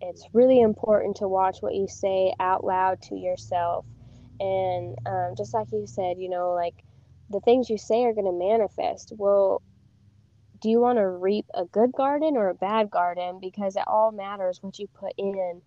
[0.00, 3.86] it's really important to watch what you say out loud to yourself,
[4.40, 6.74] and um, just like you said, you know, like
[7.30, 9.12] the things you say are gonna manifest.
[9.16, 9.62] Well,
[10.64, 13.38] do you want to reap a good garden or a bad garden?
[13.38, 15.60] Because it all matters what you put in.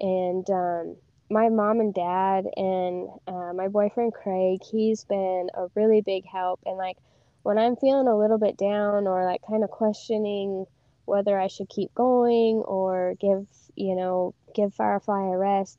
[0.00, 0.96] And um,
[1.30, 6.58] my mom and dad and uh, my boyfriend Craig, he's been a really big help.
[6.66, 6.96] And like
[7.44, 10.66] when I'm feeling a little bit down or like kind of questioning
[11.04, 15.78] whether I should keep going or give, you know, give Firefly a rest,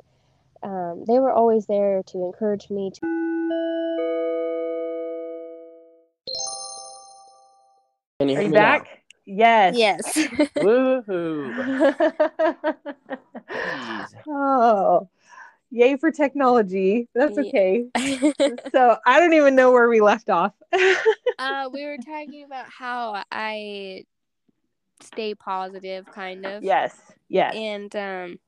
[0.63, 3.01] um, they were always there to encourage me to.
[8.21, 8.77] Can you Are you me now?
[8.77, 8.87] back?
[9.25, 9.75] Yes.
[9.75, 10.27] Yes.
[10.57, 11.55] Woohoo!
[13.51, 14.13] Jeez.
[14.27, 15.09] oh,
[15.71, 17.07] yay for technology.
[17.15, 17.85] That's okay.
[18.71, 20.53] So I don't even know where we left off.
[21.39, 24.03] uh, we were talking about how I
[25.01, 26.63] stay positive, kind of.
[26.63, 26.95] yes.
[27.27, 27.55] Yes.
[27.55, 28.39] And um,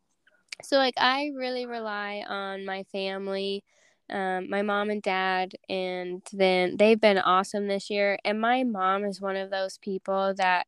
[0.61, 3.63] so, like, I really rely on my family,
[4.13, 8.19] um, my mom and dad, and then they've been awesome this year.
[8.23, 10.67] And my mom is one of those people that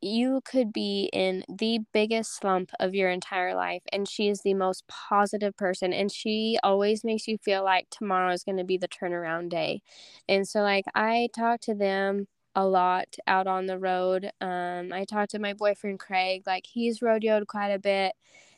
[0.00, 4.54] you could be in the biggest slump of your entire life, and she is the
[4.54, 8.76] most positive person, and she always makes you feel like tomorrow is going to be
[8.76, 9.80] the turnaround day.
[10.28, 14.30] And so, like, I talk to them a lot out on the road.
[14.40, 18.14] Um, I talked to my boyfriend Craig, like he's rodeoed quite a bit,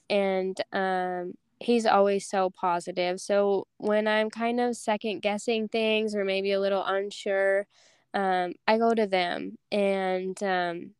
[0.08, 3.20] and um, he's always so positive.
[3.20, 7.66] So when I'm kind of second guessing things or maybe a little unsure,
[8.14, 10.90] um, I go to them, and um,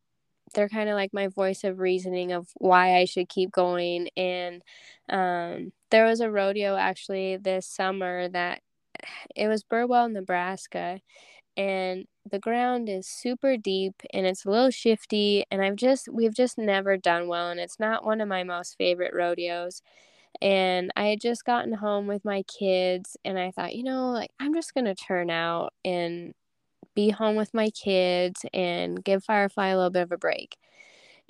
[0.55, 4.09] they're kind of like my voice of reasoning of why I should keep going.
[4.17, 4.63] And
[5.09, 8.61] um, there was a rodeo actually this summer that
[9.35, 11.01] it was Burwell, Nebraska,
[11.57, 16.35] and the ground is super deep and it's a little shifty and I've just we've
[16.35, 19.83] just never done well and it's not one of my most favorite rodeos.
[20.43, 24.31] And I had just gotten home with my kids and I thought, you know, like
[24.41, 26.35] I'm just going to turn out and
[26.95, 30.57] be home with my kids and give Firefly a little bit of a break.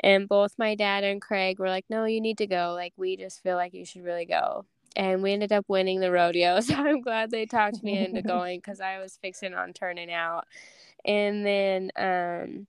[0.01, 2.73] And both my dad and Craig were like, no, you need to go.
[2.75, 4.65] Like, we just feel like you should really go.
[4.97, 6.61] And we ended up winning the rodeo.
[6.63, 10.47] So I'm glad they talked me into going because I was fixing on turning out.
[11.05, 12.67] And then um,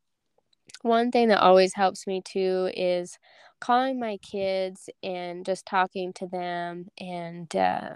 [0.82, 3.18] one thing that always helps me too is
[3.60, 6.88] calling my kids and just talking to them.
[7.00, 7.96] And uh,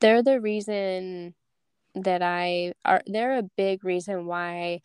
[0.00, 1.34] they're the reason
[1.94, 4.80] that I are, they're a big reason why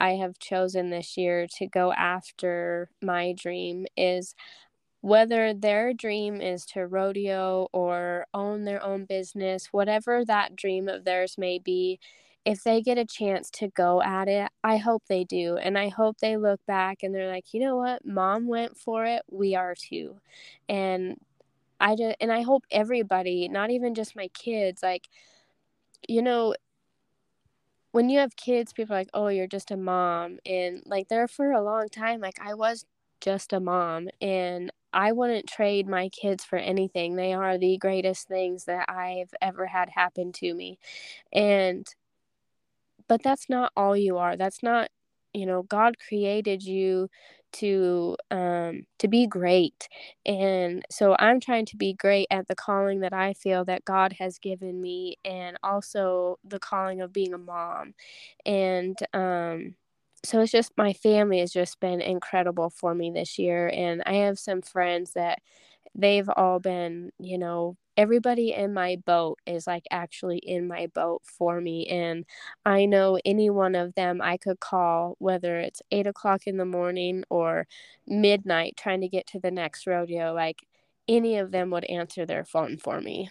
[0.00, 4.34] I have chosen this year to go after my dream is
[5.00, 11.04] whether their dream is to rodeo or own their own business, whatever that dream of
[11.04, 12.00] theirs may be,
[12.46, 15.56] if they get a chance to go at it, I hope they do.
[15.56, 18.06] And I hope they look back and they're like, you know what?
[18.06, 19.22] Mom went for it.
[19.28, 20.20] We are too.
[20.68, 21.16] And
[21.80, 25.08] I just, and I hope everybody, not even just my kids, like,
[26.08, 26.54] you know,
[27.90, 30.38] when you have kids, people are like, oh, you're just a mom.
[30.46, 32.86] And like, there for a long time, like, I was
[33.20, 34.08] just a mom.
[34.20, 37.16] And I wouldn't trade my kids for anything.
[37.16, 40.78] They are the greatest things that I've ever had happen to me.
[41.32, 41.84] And
[43.08, 44.36] but that's not all you are.
[44.36, 44.90] That's not,
[45.34, 47.08] you know, God created you
[47.52, 49.88] to um to be great.
[50.26, 54.14] And so i'm trying to be great at the calling that i feel that god
[54.18, 57.94] has given me and also the calling of being a mom.
[58.44, 59.74] And um
[60.24, 63.68] so it's just my family has just been incredible for me this year.
[63.72, 65.38] And i have some friends that
[65.94, 71.22] they've all been you know everybody in my boat is like actually in my boat
[71.24, 72.24] for me and
[72.64, 76.64] i know any one of them i could call whether it's eight o'clock in the
[76.64, 77.66] morning or
[78.06, 80.62] midnight trying to get to the next rodeo like
[81.08, 83.30] any of them would answer their phone for me.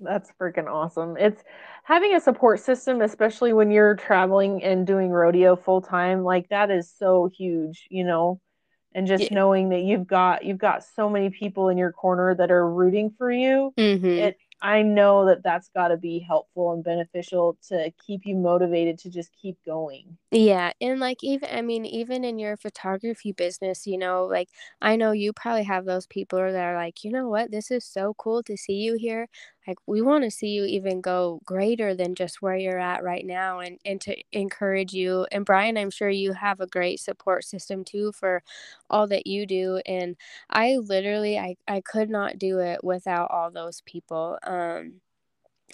[0.00, 1.16] That's freaking awesome.
[1.18, 1.42] It's
[1.84, 6.70] having a support system especially when you're traveling and doing rodeo full time like that
[6.70, 8.40] is so huge you know
[8.94, 9.34] and just yeah.
[9.34, 13.10] knowing that you've got you've got so many people in your corner that are rooting
[13.16, 14.06] for you mm-hmm.
[14.06, 18.98] it I know that that's got to be helpful and beneficial to keep you motivated
[19.00, 20.18] to just keep going.
[20.32, 24.48] Yeah, and like even I mean even in your photography business, you know, like
[24.80, 27.50] I know you probably have those people that are like, "You know what?
[27.50, 29.28] This is so cool to see you here.
[29.66, 33.26] Like we want to see you even go greater than just where you're at right
[33.26, 37.42] now and and to encourage you." And Bryan, I'm sure you have a great support
[37.44, 38.44] system too for
[38.88, 40.16] all that you do and
[40.50, 44.38] I literally I I could not do it without all those people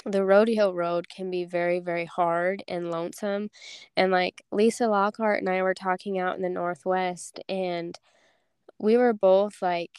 [0.04, 3.50] the rodeo road can be very very hard and lonesome.
[3.96, 7.98] And like lisa lockhart and i were talking out in the northwest and
[8.78, 9.98] we were both like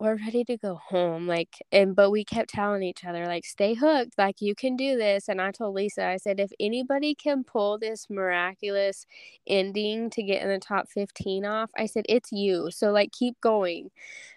[0.00, 3.74] we're ready to go home like and but we kept telling each other like stay
[3.74, 5.28] hooked like you can do this.
[5.28, 9.06] And i told lisa i said if anybody can pull this miraculous
[9.46, 13.40] ending to get in the top 15 off i said it's you so like keep
[13.40, 13.90] going.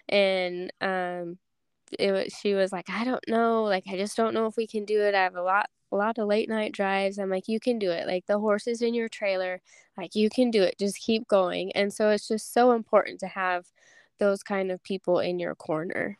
[0.08, 1.38] And um
[1.98, 4.66] it was, she was like, I don't know, like I just don't know if we
[4.66, 5.14] can do it.
[5.14, 7.18] I have a lot a lot of late night drives.
[7.18, 8.06] I'm like, you can do it.
[8.06, 9.60] Like the horses in your trailer,
[9.96, 10.78] like you can do it.
[10.78, 11.72] Just keep going.
[11.72, 13.66] And so it's just so important to have
[14.18, 16.18] those kind of people in your corner.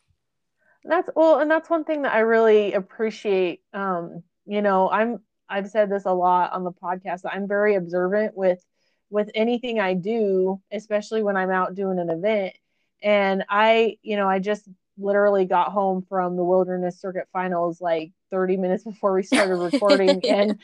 [0.84, 3.60] That's well, and that's one thing that I really appreciate.
[3.74, 7.22] Um, you know, I'm I've said this a lot on the podcast.
[7.30, 8.64] I'm very observant with
[9.10, 12.54] with anything I do, especially when I'm out doing an event.
[13.02, 18.12] And I, you know, I just literally got home from the wilderness circuit finals like
[18.30, 20.20] 30 minutes before we started recording.
[20.26, 20.58] And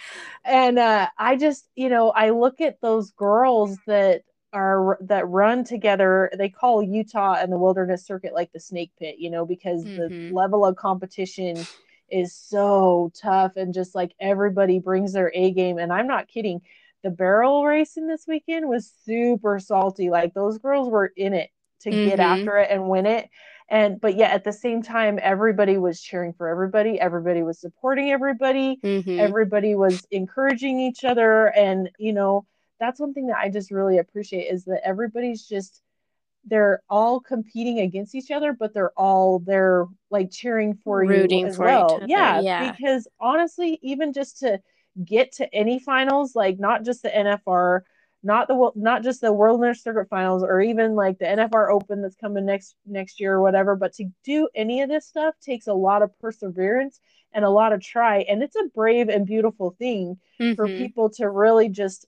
[0.44, 5.64] and uh, i just you know i look at those girls that are that run
[5.64, 6.30] together.
[6.36, 10.28] They call utah and the wilderness circuit like the snake pit you know because mm-hmm.
[10.28, 11.64] the level of competition
[12.10, 15.78] is so tough and just like everybody brings their a game.
[15.78, 16.60] And i'm not kidding
[17.04, 20.10] the barrel racing this weekend was super salty.
[20.10, 21.50] Like those girls were in it
[21.82, 22.08] to mm-hmm.
[22.08, 23.28] get after it and win it
[23.68, 27.00] and but yet at the same time everybody was cheering for everybody.
[27.00, 28.78] Everybody was supporting everybody.
[28.82, 29.18] Mm-hmm.
[29.20, 31.46] everybody was encouraging each other.
[31.46, 32.46] And you know
[32.80, 35.82] that's one thing that i just really appreciate is that everybody's just
[36.46, 41.46] they're all competing against each other but they're all they're like cheering for Rooting you
[41.46, 42.00] as for well.
[42.06, 42.70] yeah, yeah.
[42.70, 44.60] because honestly even just to
[45.04, 47.80] get to any finals like not just the nfr
[48.24, 52.02] not the not just the World Wilderness Circuit Finals or even like the NFR Open
[52.02, 53.76] that's coming next next year or whatever.
[53.76, 57.00] But to do any of this stuff takes a lot of perseverance
[57.32, 60.54] and a lot of try, and it's a brave and beautiful thing mm-hmm.
[60.54, 62.06] for people to really just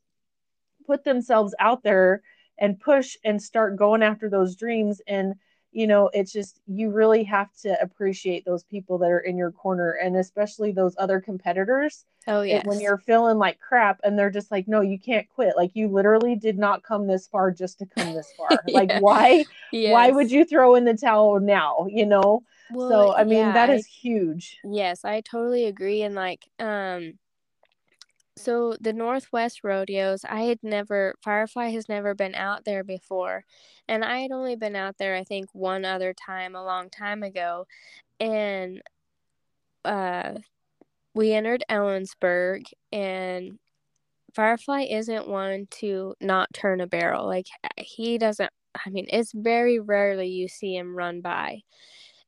[0.86, 2.22] put themselves out there
[2.58, 5.34] and push and start going after those dreams and
[5.72, 9.50] you know it's just you really have to appreciate those people that are in your
[9.50, 14.30] corner and especially those other competitors oh yeah when you're feeling like crap and they're
[14.30, 17.78] just like no you can't quit like you literally did not come this far just
[17.78, 18.78] to come this far yeah.
[18.78, 19.92] like why yes.
[19.92, 23.52] why would you throw in the towel now you know well, so i mean yeah,
[23.52, 27.14] that is huge yes i totally agree and like um
[28.38, 33.44] so the Northwest rodeos, I had never Firefly has never been out there before.
[33.88, 37.22] And I had only been out there I think one other time a long time
[37.22, 37.66] ago.
[38.20, 38.82] And
[39.84, 40.34] uh
[41.16, 43.58] we entered Ellensburg and
[44.34, 47.26] Firefly isn't one to not turn a barrel.
[47.26, 47.46] Like
[47.78, 48.50] he doesn't
[48.86, 51.62] I mean, it's very rarely you see him run by.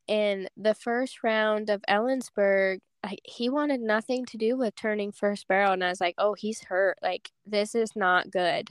[0.09, 5.47] In the first round of Ellensburg, I, he wanted nothing to do with turning first
[5.47, 8.67] barrel and i was like oh he's hurt like this is not good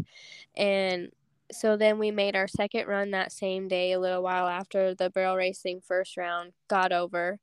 [0.56, 1.12] and
[1.52, 5.10] so then we made our second run that same day a little while after the
[5.10, 7.40] barrel racing first round got over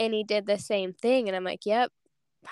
[0.00, 1.92] and he did the same thing and i'm like yep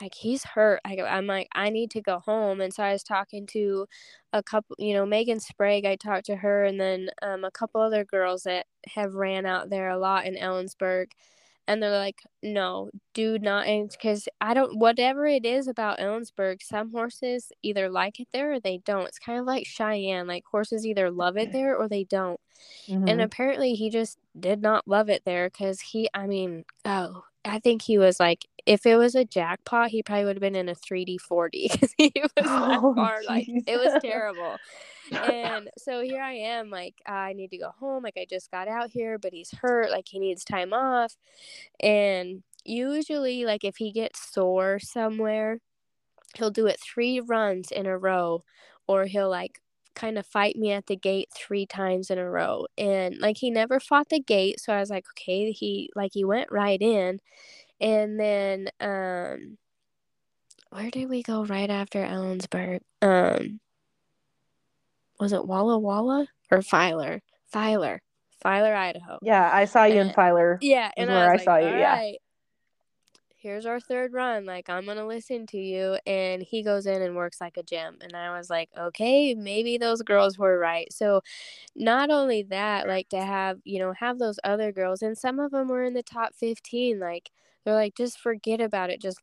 [0.00, 0.80] like he's hurt.
[0.84, 2.60] I, I'm like, I need to go home.
[2.60, 3.86] And so I was talking to
[4.32, 5.84] a couple, you know, Megan Sprague.
[5.84, 9.70] I talked to her, and then um, a couple other girls that have ran out
[9.70, 11.08] there a lot in Ellensburg
[11.68, 16.90] and they're like no do not because i don't whatever it is about ellensburg some
[16.90, 20.84] horses either like it there or they don't it's kind of like cheyenne like horses
[20.84, 22.40] either love it there or they don't
[22.88, 23.06] mm-hmm.
[23.06, 27.58] and apparently he just did not love it there because he i mean oh i
[27.58, 30.68] think he was like if it was a jackpot he probably would have been in
[30.68, 34.56] a 3d 4d because he was oh, far like it was terrible
[35.10, 38.02] and so here I am, like, I need to go home.
[38.02, 39.90] Like, I just got out here, but he's hurt.
[39.90, 41.16] Like, he needs time off.
[41.80, 45.58] And usually, like, if he gets sore somewhere,
[46.36, 48.44] he'll do it three runs in a row,
[48.86, 49.60] or he'll, like,
[49.94, 52.66] kind of fight me at the gate three times in a row.
[52.76, 54.60] And, like, he never fought the gate.
[54.60, 57.20] So I was like, okay, he, like, he went right in.
[57.80, 59.58] And then, um,
[60.70, 62.80] where did we go right after Ellensburg?
[63.02, 63.60] Um,
[65.20, 67.20] was it Walla Walla or Filer?
[67.46, 68.00] Filer.
[68.42, 69.18] Filer, Idaho.
[69.22, 70.58] Yeah, I saw you and, in Filer.
[70.60, 71.66] Yeah, and where I, I like, saw you.
[71.66, 71.94] Yeah.
[71.94, 72.18] Right,
[73.42, 74.46] here's our third run.
[74.46, 75.98] Like I'm gonna listen to you.
[76.06, 77.98] And he goes in and works like a gem.
[78.02, 80.92] And I was like, okay, maybe those girls were right.
[80.92, 81.22] So
[81.76, 85.50] not only that, like to have you know have those other girls, and some of
[85.52, 87.00] them were in the top 15.
[87.00, 87.30] Like
[87.64, 89.00] they're like, just forget about it.
[89.00, 89.20] Just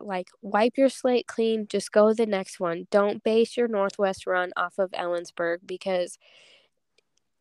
[0.00, 4.50] like wipe your slate clean just go the next one don't base your northwest run
[4.56, 6.18] off of ellensburg because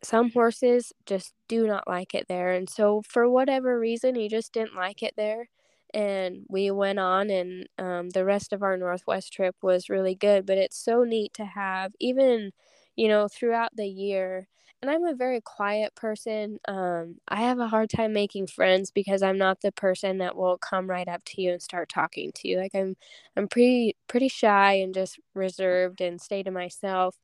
[0.03, 4.53] some horses just do not like it there and so for whatever reason he just
[4.53, 5.47] didn't like it there
[5.93, 10.45] and we went on and um, the rest of our northwest trip was really good
[10.45, 12.51] but it's so neat to have even
[12.95, 14.47] you know throughout the year
[14.81, 16.57] and I'm a very quiet person.
[16.67, 20.57] Um, I have a hard time making friends because I'm not the person that will
[20.57, 22.57] come right up to you and start talking to you.
[22.57, 22.95] Like I'm,
[23.37, 27.15] I'm pretty pretty shy and just reserved and stay to myself.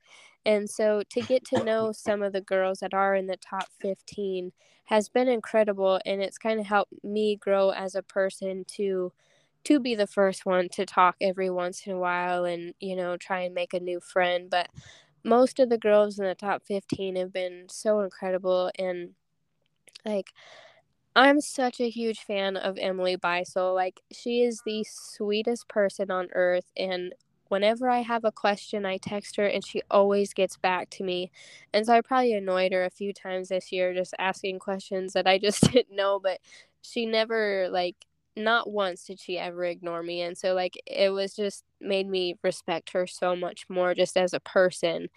[0.48, 3.68] And so to get to know some of the girls that are in the top
[3.82, 4.54] 15
[4.86, 9.14] has been incredible, and it's kind of helped me grow as a person to
[9.66, 13.18] to be the first one to talk every once in a while and you know
[13.18, 14.70] try and make a new friend but
[15.26, 19.12] most of the girls in the top 15 have been so incredible and
[20.06, 20.32] like
[21.16, 23.74] I'm such a huge fan of Emily Beisel.
[23.76, 27.14] Like she is the sweetest person on earth and
[27.50, 31.32] whenever I have a question, I text her and she always gets back to me.
[31.74, 35.28] And so I probably annoyed her a few times this year just asking questions that
[35.28, 36.40] I just didn't know, but
[36.82, 37.96] she never like
[38.36, 42.36] not once did she ever ignore me and so like it was just made me
[42.44, 45.10] respect her so much more just as a person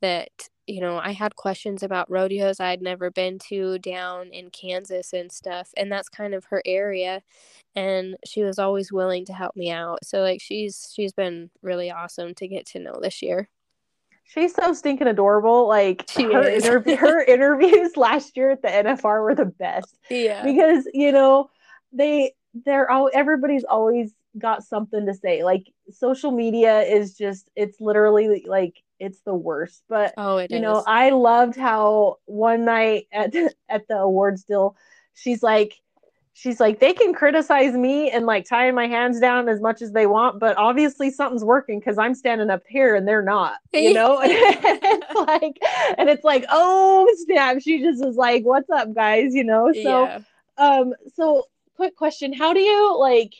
[0.00, 0.30] that
[0.66, 5.32] you know i had questions about rodeos i'd never been to down in kansas and
[5.32, 7.22] stuff and that's kind of her area
[7.74, 11.90] and she was always willing to help me out so like she's she's been really
[11.90, 13.48] awesome to get to know this year
[14.32, 15.66] She's so stinking adorable.
[15.66, 19.98] Like she her, interv- her interviews last year at the NFR were the best.
[20.08, 20.44] Yeah.
[20.44, 21.50] Because, you know,
[21.92, 22.32] they
[22.64, 25.44] they're all everybody's always got something to say.
[25.44, 29.82] Like social media is just it's literally like it's the worst.
[29.88, 30.62] But oh, it you is.
[30.62, 33.34] know, I loved how one night at
[33.68, 34.76] at the awards deal,
[35.14, 35.74] she's like
[36.40, 39.92] she's like they can criticize me and like tying my hands down as much as
[39.92, 43.92] they want but obviously something's working because i'm standing up here and they're not you
[44.00, 45.58] know and it's like
[45.98, 50.04] and it's like oh snap she just is like what's up guys you know so
[50.04, 50.20] yeah.
[50.56, 53.34] um so quick question how do you like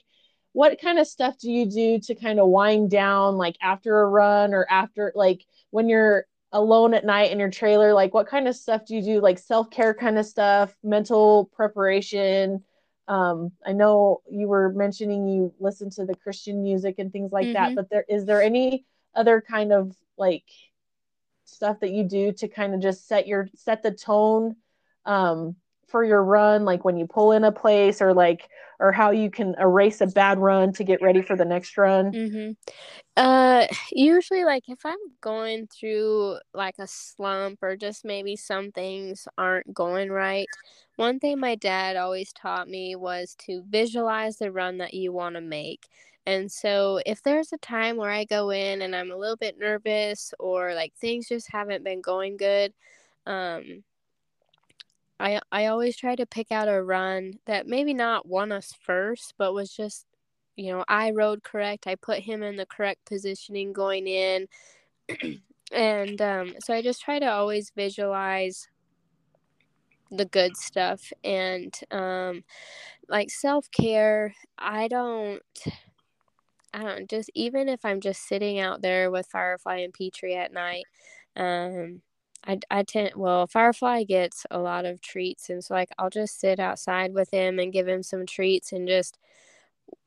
[0.53, 4.09] what kind of stuff do you do to kind of wind down like after a
[4.09, 7.95] run or after like when you're alone at night in your trailer?
[7.95, 9.21] Like what kind of stuff do you do?
[9.21, 12.65] Like self-care kind of stuff mental preparation?
[13.09, 17.47] Um i know you were mentioning you listen to the christian music and things like
[17.47, 17.55] mm-hmm.
[17.55, 18.85] that but there is there any
[19.17, 20.45] other kind of like
[21.45, 24.55] stuff that you do to kind of just set your set the tone
[25.07, 25.57] um
[25.91, 29.31] for your run like when you pull in a place or like or how you
[29.31, 32.53] can erase a bad run to get ready for the next run mm-hmm.
[33.17, 39.27] uh usually like if i'm going through like a slump or just maybe some things
[39.37, 40.49] aren't going right
[40.97, 45.35] one thing my dad always taught me was to visualize the run that you want
[45.35, 45.89] to make
[46.27, 49.59] and so if there's a time where i go in and i'm a little bit
[49.59, 52.73] nervous or like things just haven't been going good
[53.27, 53.83] um
[55.21, 59.35] I I always try to pick out a run that maybe not won us first,
[59.39, 60.07] but was just
[60.57, 61.87] you know I rode correct.
[61.87, 64.49] I put him in the correct positioning going in,
[65.73, 68.69] and um, so I just try to always visualize
[70.11, 72.43] the good stuff and um,
[73.09, 74.35] like self care.
[74.59, 75.43] I don't.
[76.73, 80.53] I don't just even if I'm just sitting out there with Firefly and Petrie at
[80.53, 80.85] night,
[81.37, 82.01] um,
[82.47, 86.41] I, I tend well Firefly gets a lot of treats and so like I'll just
[86.41, 89.19] sit outside with him and give him some treats and just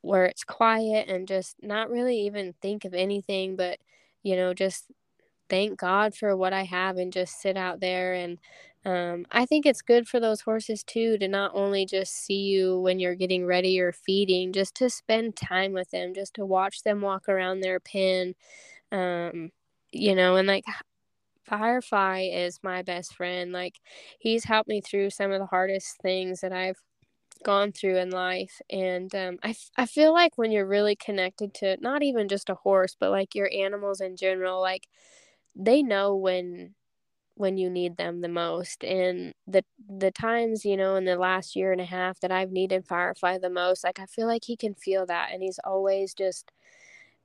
[0.01, 3.79] where it's quiet and just not really even think of anything but
[4.23, 4.86] you know just
[5.49, 8.39] thank God for what I have and just sit out there and
[8.86, 12.79] um, I think it's good for those horses too to not only just see you
[12.79, 16.84] when you're getting ready or feeding, just to spend time with them, just to watch
[16.84, 18.36] them walk around their pen,
[18.91, 19.51] um,
[19.91, 20.65] you know, and like
[21.45, 23.51] Firefly is my best friend.
[23.51, 23.75] Like
[24.19, 26.77] he's helped me through some of the hardest things that I've
[27.43, 31.53] gone through in life and um, I, f- I feel like when you're really connected
[31.55, 34.87] to not even just a horse but like your animals in general like
[35.55, 36.75] they know when
[37.35, 41.55] when you need them the most and the the times you know in the last
[41.55, 44.55] year and a half that I've needed Firefly the most like I feel like he
[44.57, 46.51] can feel that and he's always just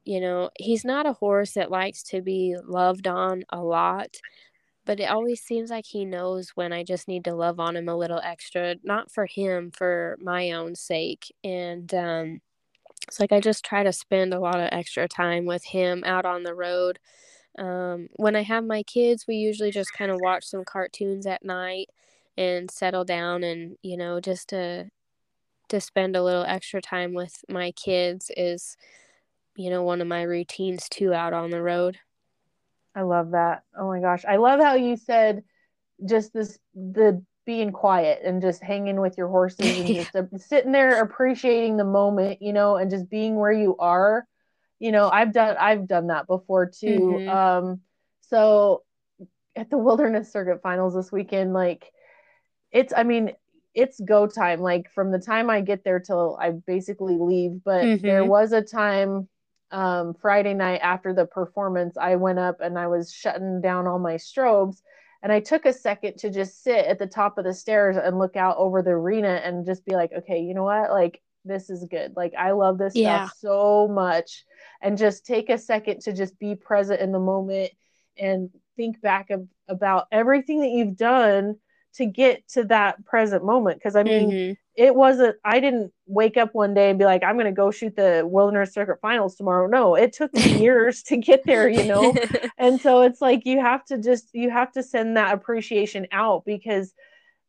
[0.09, 4.17] you know, he's not a horse that likes to be loved on a lot,
[4.87, 7.91] but it always seems like he knows when I just need to love on him
[7.91, 11.35] a little extra, not for him, for my own sake.
[11.45, 12.41] And um,
[13.07, 16.25] it's like I just try to spend a lot of extra time with him out
[16.25, 16.99] on the road.
[17.59, 21.45] Um, when I have my kids, we usually just kind of watch some cartoons at
[21.45, 21.91] night
[22.39, 24.91] and settle down and, you know, just to
[25.69, 28.77] to spend a little extra time with my kids is
[29.59, 31.99] you know, one of my routines too out on the road.
[32.95, 33.63] I love that.
[33.77, 34.25] Oh my gosh.
[34.27, 35.43] I love how you said
[36.09, 40.71] just this the being quiet and just hanging with your horses and just uh, sitting
[40.73, 44.27] there appreciating the moment, you know, and just being where you are.
[44.79, 46.99] You know, I've done I've done that before too.
[46.99, 47.29] Mm-hmm.
[47.29, 47.81] Um
[48.21, 48.83] so
[49.57, 51.91] at the wilderness circuit finals this weekend like
[52.71, 53.33] it's I mean
[53.75, 57.83] it's go time like from the time I get there till I basically leave but
[57.83, 58.07] mm-hmm.
[58.07, 59.29] there was a time
[59.71, 63.99] um, Friday night after the performance, I went up and I was shutting down all
[63.99, 64.83] my strobes.
[65.23, 68.19] And I took a second to just sit at the top of the stairs and
[68.19, 70.91] look out over the arena and just be like, okay, you know what?
[70.91, 72.15] Like, this is good.
[72.17, 73.25] Like, I love this yeah.
[73.25, 74.45] stuff so much.
[74.81, 77.73] And just take a second to just be present in the moment
[78.17, 81.57] and think back of, about everything that you've done
[81.95, 83.83] to get to that present moment.
[83.83, 84.53] Cause I mean, mm-hmm.
[84.75, 87.71] it wasn't i didn't wake up one day and be like i'm going to go
[87.71, 89.67] shoot the wilderness circuit finals tomorrow.
[89.67, 92.15] No it took me years to get there you know?
[92.59, 96.45] And so it's like you have to just you have to send that appreciation out
[96.45, 96.93] because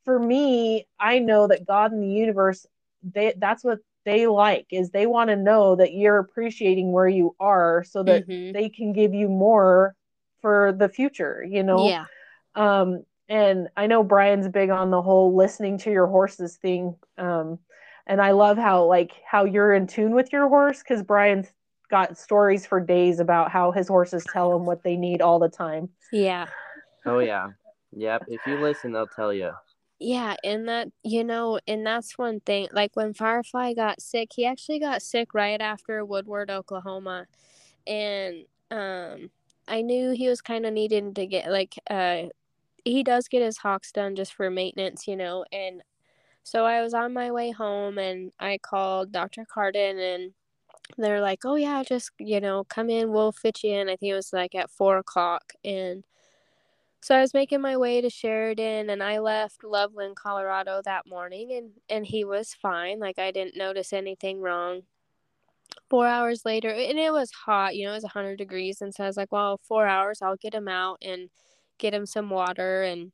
[0.06, 2.66] for me i know that god and the universe
[3.04, 7.36] they that's what they like is they want to know that you're appreciating where you
[7.40, 8.54] are so that mm-hmm.
[8.54, 9.96] they can give you more
[10.42, 11.88] for the future you know?
[11.88, 12.06] Yeah.
[12.56, 16.96] Um and I know Bryan's big on the whole listening to your horses thing.
[17.18, 17.60] Um,
[18.08, 21.48] and I love how like how you're in tune with your horse because Bryan's
[21.92, 25.50] got stories for days about how his horses tell him what they need all the
[25.50, 25.90] time.
[26.12, 26.48] Yeah.
[27.06, 27.50] Oh yeah.
[27.96, 28.24] Yep.
[28.28, 29.52] If you listen, they'll tell you.
[30.00, 32.68] Yeah, and that you know, and that's one thing.
[32.72, 37.28] Like when Firefly got sick, he actually got sick right after Woodward, Oklahoma,
[37.86, 39.30] and um,
[39.68, 42.24] I knew he was kind of needing to get like uh
[42.86, 45.46] he does get his hocks done just for maintenance, you know.
[45.52, 45.82] And
[46.44, 49.46] so I was on my way home and I called Dr.
[49.46, 50.34] Carden and
[50.98, 53.90] they're like, oh, yeah, just, you know, come in, we'll fit you in.
[53.90, 55.54] I think it was like at four o'clock.
[55.64, 56.04] And
[57.02, 61.54] so I was making my way to Sheridan and I left Loveland, Colorado that morning
[61.54, 63.00] and, and he was fine.
[63.00, 64.82] Like I didn't notice anything wrong.
[65.90, 68.82] Four hours later, and it was hot, you know, it was 100 degrees.
[68.82, 70.98] And so I was like, well, four hours, I'll get him out.
[71.02, 71.30] And
[71.80, 73.12] get him some water and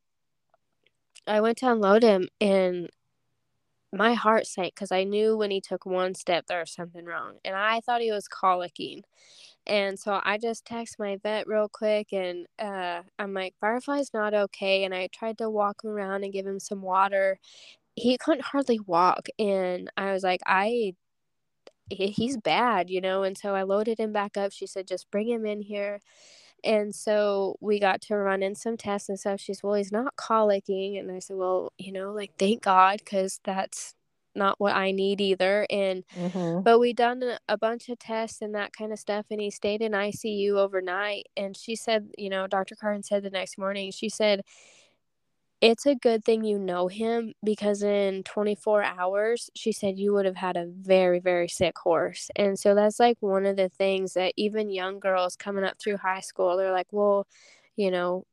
[1.27, 2.89] I went to unload him and
[3.95, 7.35] my heart sank because I knew when he took one step there was something wrong.
[7.45, 9.03] And I thought he was colicking.
[9.65, 14.33] And so I just text my vet real quick and uh, I'm like, Firefly's not
[14.33, 14.83] okay.
[14.83, 17.39] And I tried to walk him around and give him some water.
[17.95, 19.27] He couldn't hardly walk.
[19.39, 20.93] And I was like, I,
[21.89, 23.23] he's bad, you know?
[23.23, 24.51] And so I loaded him back up.
[24.51, 25.99] She said, just bring him in here.
[26.65, 29.39] And so we got to run in some tests and stuff.
[29.39, 30.99] She's, well, he's not colicking.
[30.99, 33.93] And I said, well, you know, like, thank God, because that's
[34.33, 35.65] not what I need either.
[35.69, 36.61] And, mm-hmm.
[36.61, 39.27] but we done a bunch of tests and that kind of stuff.
[39.29, 41.27] And he stayed in ICU overnight.
[41.37, 42.75] And she said, you know, Dr.
[42.75, 44.41] Carden said the next morning, she said,
[45.61, 50.25] it's a good thing you know him because in 24 hours she said you would
[50.25, 54.13] have had a very very sick horse and so that's like one of the things
[54.13, 57.25] that even young girls coming up through high school they're like well
[57.77, 58.25] you know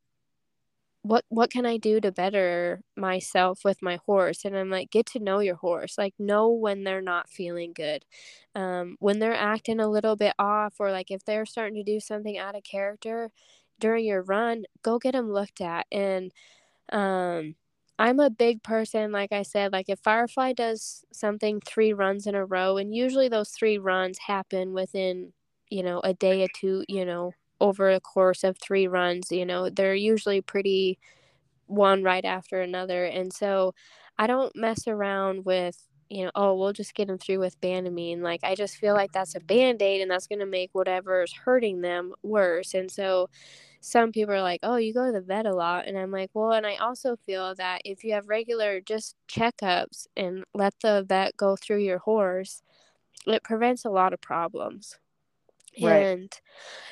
[1.02, 4.44] what what can I do to better myself with my horse?
[4.44, 5.98] And I'm like, get to know your horse.
[5.98, 8.04] Like know when they're not feeling good.
[8.54, 11.98] Um, when they're acting a little bit off or like if they're starting to do
[12.00, 13.30] something out of character
[13.80, 15.86] during your run, go get them looked at.
[15.90, 16.32] And
[16.93, 17.57] um
[17.99, 22.34] I'm a big person, like I said, like if Firefly does something three runs in
[22.34, 25.32] a row, and usually those three runs happen within,
[25.70, 29.47] you know, a day or two, you know, over a course of three runs, you
[29.47, 30.99] know, they're usually pretty
[31.66, 33.05] one right after another.
[33.05, 33.74] And so
[34.18, 35.76] I don't mess around with,
[36.11, 38.22] you know, oh, we'll just get them through with Banamine.
[38.22, 41.32] Like, I just feel like that's a band aid and that's going to make whatever's
[41.32, 42.74] hurting them worse.
[42.74, 43.28] And so
[43.85, 45.89] some people are like, oh, you go to the vet a lot.
[45.89, 50.07] And I'm like, well, and I also feel that if you have regular just checkups
[50.16, 52.62] and let the vet go through your horse,
[53.26, 54.99] it prevents a lot of problems.
[55.83, 55.97] Right.
[56.07, 56.33] And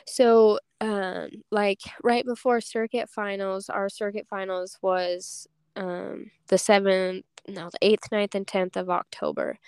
[0.04, 7.70] so, um, like right before circuit finals, our circuit finals was um, the seventh, no,
[7.70, 9.58] the eighth, 9th, and tenth of October.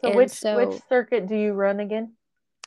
[0.00, 2.14] So And which so- which circuit do you run again?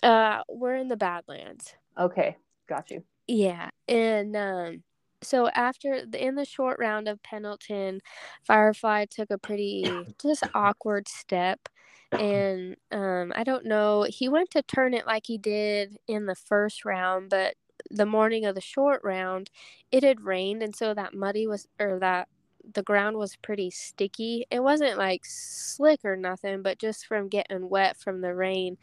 [0.04, 1.74] Uh, we're in the Badlands.
[1.98, 2.38] Okay,
[2.68, 3.04] got you.
[3.28, 4.84] Yeah, and um,
[5.22, 8.02] so after the in the short round of Pendleton,
[8.44, 9.86] Firefly took a pretty
[10.22, 11.70] just awkward step,
[12.18, 14.04] and um, I don't know.
[14.10, 17.56] He went to turn it like he did in the first round, but
[17.90, 19.50] the morning of the short round,
[19.92, 22.28] it had rained, and so that muddy was or that
[22.74, 24.46] the ground was pretty sticky.
[24.52, 28.78] It wasn't like slick or nothing, but just from getting wet from the rain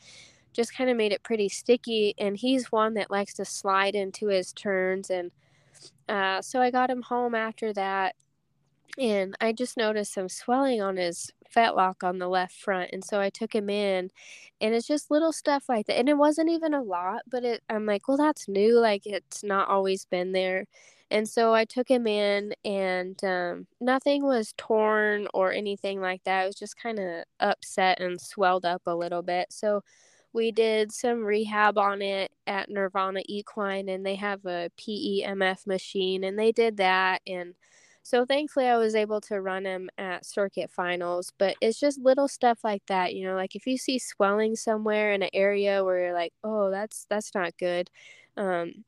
[0.53, 4.28] just kind of made it pretty sticky and he's one that likes to slide into
[4.28, 5.30] his turns and
[6.09, 8.14] uh, so i got him home after that
[8.98, 13.20] and i just noticed some swelling on his fetlock on the left front and so
[13.20, 14.11] i took him in
[14.61, 17.62] and it's just little stuff like that and it wasn't even a lot but it
[17.68, 20.66] i'm like well that's new like it's not always been there
[21.11, 26.44] and so i took him in and um, nothing was torn or anything like that
[26.44, 29.82] it was just kind of upset and swelled up a little bit so
[30.33, 36.24] we did some rehab on it at Nirvana Equine, and they have a PEMF machine,
[36.24, 37.20] and they did that.
[37.26, 37.55] And
[38.03, 41.33] so thankfully, I was able to run him at circuit finals.
[41.39, 45.12] But it's just little stuff like that, you know, like if you see swelling somewhere
[45.12, 47.91] in an area where you're like, oh, that's that's not good,
[48.37, 48.85] um,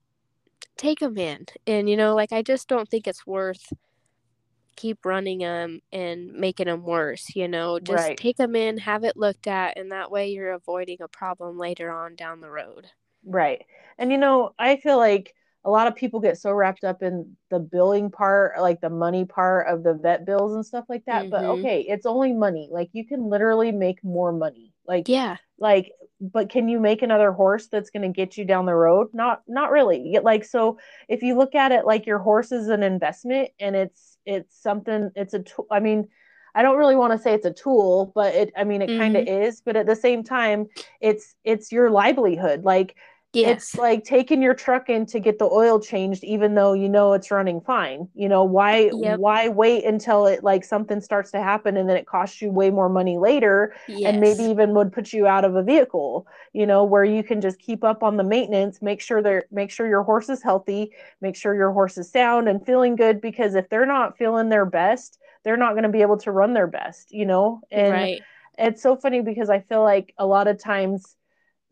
[0.76, 1.47] take them in.
[1.66, 3.72] And you know, like I just don't think it's worth
[4.76, 8.16] keep running them and making them worse you know just Right.
[8.16, 11.90] take them in have it looked at and that way you're avoiding a problem later
[11.90, 12.88] on down the road
[13.24, 13.64] Right.
[13.98, 17.36] And you know, I feel like a lot of people get so wrapped up in
[17.50, 21.30] the billing part, like the money part of the vet bills and stuff like that.
[21.30, 21.50] But Mhm.
[21.50, 22.68] okay, it's only money.
[22.72, 24.72] Like you can literally make more money.
[24.86, 28.64] Like yeah like but can you make another horse that's going to get you down
[28.66, 32.52] the road not not really like so if you look at it like your horse
[32.52, 36.08] is an investment and it's it's something it's a tool i mean
[36.54, 39.16] i don't really want to say it's a tool but it i mean it kind
[39.16, 39.42] of mm-hmm.
[39.42, 40.66] is but at the same time
[41.00, 42.96] it's it's your livelihood like
[43.32, 43.64] yes.
[43.64, 47.12] It's like taking your truck in to get the oil changed even though you know
[47.12, 48.08] it's running fine.
[48.14, 49.20] You know why Yep.
[49.20, 52.70] why wait until it like something starts to happen and then it costs you way
[52.70, 53.74] more money later
[54.04, 57.40] and maybe even would put you out of a vehicle you know where you can
[57.40, 60.92] just keep up on the maintenance make sure they're make sure your horse is healthy
[61.20, 64.66] make sure your horse is sound and feeling good because if they're not feeling their
[64.66, 67.60] best they're not going to be able to run their best you know?
[67.70, 68.20] And right.
[68.58, 71.16] it's so funny because I feel like a lot of times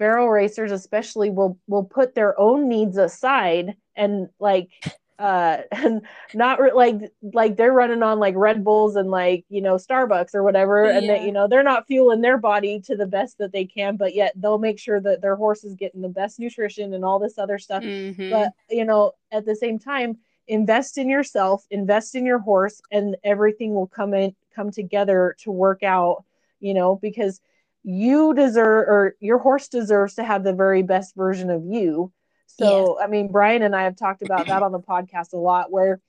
[0.01, 4.71] barrel racers especially will will put their own needs aside and like
[5.19, 6.01] uh and
[6.35, 6.97] not re- like
[7.35, 11.09] like they're running on like Red Bulls and like you know Starbucks or whatever and
[11.11, 14.15] that you know they're not fueling their body to the best that they can but
[14.15, 17.39] yet they'll make sure that their horse is getting the best nutrition and all this
[17.39, 18.31] other stuff Mhm.
[18.31, 20.17] but you know at the same time
[20.49, 25.53] invest in yourself invest in your horse and everything will come in come together to
[25.53, 26.25] work out
[26.61, 27.41] you know because
[27.83, 32.13] you deserve or your horse deserves to have the very best version of you.
[32.47, 35.71] So i mean bryan and i have talked about that on the podcast a lot
[35.71, 36.01] where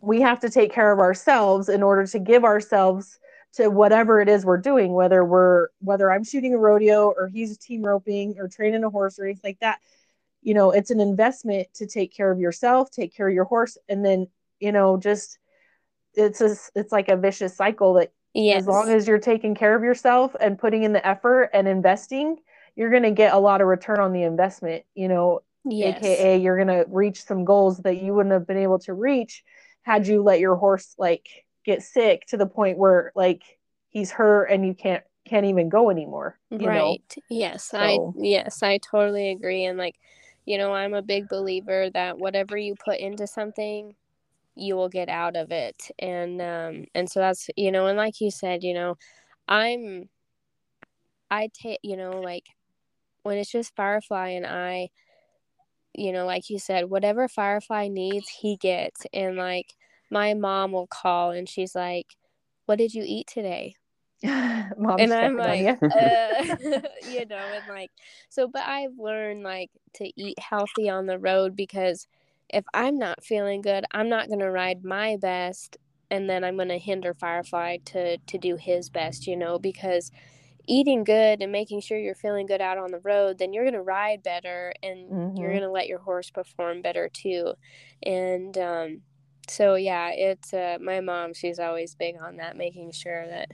[0.00, 3.18] we have to take care of ourselves in order to give ourselves
[3.54, 7.56] to whatever it is we're doing whether we're whether i'm shooting a rodeo or he's
[7.56, 9.78] team roping or training a horse or anything like that.
[10.42, 13.78] You know it's an investment to take care of yourself take care of your horse
[13.88, 14.26] and then
[14.58, 15.38] you know just
[16.14, 19.74] it's a, it's like a vicious cycle that yes as long as you're taking care
[19.74, 22.36] of yourself and putting in the effort and investing
[22.76, 25.98] you're going to get a lot of return on the investment you know yes.
[25.98, 29.42] aka you're going to reach some goals that you wouldn't have been able to reach
[29.82, 31.26] had you let your horse like
[31.64, 33.42] get sick to the point where like
[33.90, 36.66] he's hurt and you can't can't even go anymore you know?
[36.66, 37.16] Right.
[37.28, 39.96] Yes i yes i totally agree and like
[40.44, 43.94] you know i'm a big believer that whatever you put into something
[44.54, 45.90] you will get out of it.
[45.98, 48.96] And um and so that's you know and like you said you know
[49.48, 50.08] i'm
[51.30, 52.46] i take you know like
[53.22, 54.88] when it's just firefly and i
[55.94, 59.06] you know like you said whatever firefly needs he gets.
[59.12, 59.74] And like
[60.10, 62.16] my mom will call and she's like
[62.66, 63.74] what did you eat today?
[64.24, 65.76] Mom's and i'm like ya.
[65.82, 66.44] uh,
[67.02, 67.90] you know and like
[68.28, 72.06] so but i've learned like to eat healthy on the road because
[72.52, 75.76] if i'm not feeling good i'm not going to ride my best
[76.10, 80.10] and then i'm going to hinder firefly to to do his best you know because
[80.68, 83.74] eating good and making sure you're feeling good out on the road then you're going
[83.74, 85.52] to ride better and you're Mhm.
[85.52, 87.54] going to let your horse perform better too
[88.04, 89.02] and um
[89.48, 93.48] so yeah it's uh, my mom she's always big on that making sure that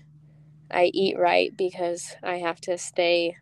[0.71, 3.37] i eat right because i have to stay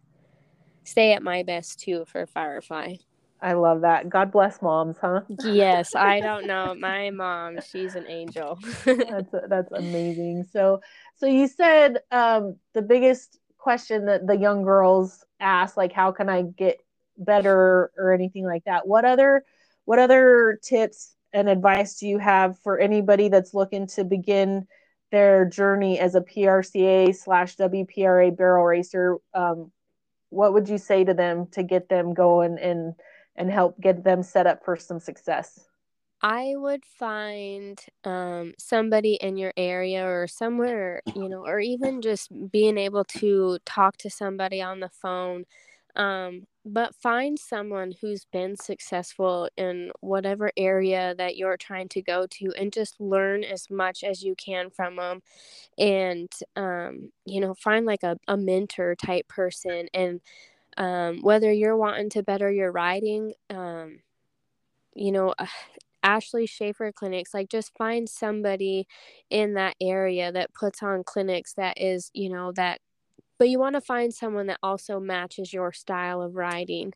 [0.84, 2.96] stay at my best too for firefly
[3.40, 4.08] I love that.
[4.08, 5.20] God bless moms, huh?
[5.44, 10.44] yes i don't know my mom she's an angel that's that's amazing.
[10.52, 10.80] So
[11.16, 16.28] so you said um the biggest question that the young girls ask like how can
[16.28, 16.80] I get
[17.18, 18.86] better or anything like that.
[18.86, 19.44] What other
[19.84, 24.66] what other tips and advice do you have for anybody that's looking to begin
[25.12, 29.18] their journey as a PRCA slash WPRA barrel racer?
[29.34, 29.70] Um,
[30.30, 32.94] what would you say to them to get them going and
[33.36, 35.68] and help get them set up for some success?
[36.22, 42.30] I would find um, somebody in your area or somewhere, you know, or even just
[42.50, 45.44] being able to talk to somebody on the phone.
[45.94, 52.26] Um, but find someone who's been successful in whatever area that you're trying to go
[52.32, 55.22] to and just learn as much as you can from them.
[55.78, 59.88] And, um, you know, find like a, a mentor type person.
[59.94, 60.20] And
[60.76, 64.00] um, whether you're wanting to better your riding, um,
[64.94, 65.34] you know,
[66.02, 68.86] Ashley Schaefer clinics, like just find somebody
[69.30, 72.80] in that area that puts on clinics that is, you know, that
[73.38, 76.92] but you want to find someone that also matches your style of riding.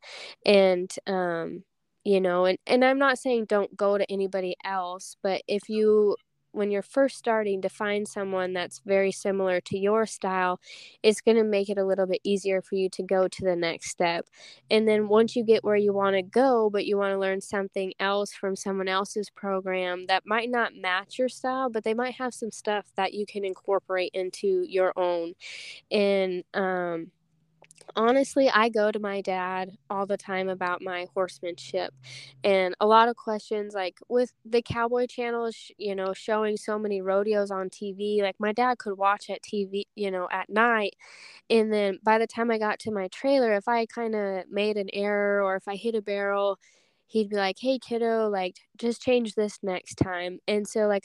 [0.46, 1.64] And um
[2.04, 6.16] you know and and I'm not saying don't go to anybody else but if you
[6.52, 10.60] when you're first starting to find someone that's very similar to your style
[11.02, 13.56] it's going to make it a little bit easier for you to go to the
[13.56, 14.26] next step.
[14.70, 17.40] And then once you get where you want to go but you want to learn
[17.40, 22.14] something else from someone else's program that might not match your style but they might
[22.14, 25.34] have some stuff that you can incorporate into your own.
[25.90, 27.10] And um
[27.96, 31.92] honestly i go to my dad all the time about my horsemanship
[32.44, 37.00] and a lot of questions like with the cowboy channel you know showing so many
[37.00, 40.94] rodeos on tv like my dad could watch at tv you know at night
[41.50, 44.76] and then by the time i got to my trailer if i kind of made
[44.76, 46.58] an error or if i hit a barrel
[47.06, 51.04] he'd be like hey kiddo like just change this next time and so like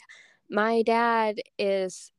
[0.49, 2.11] my dad is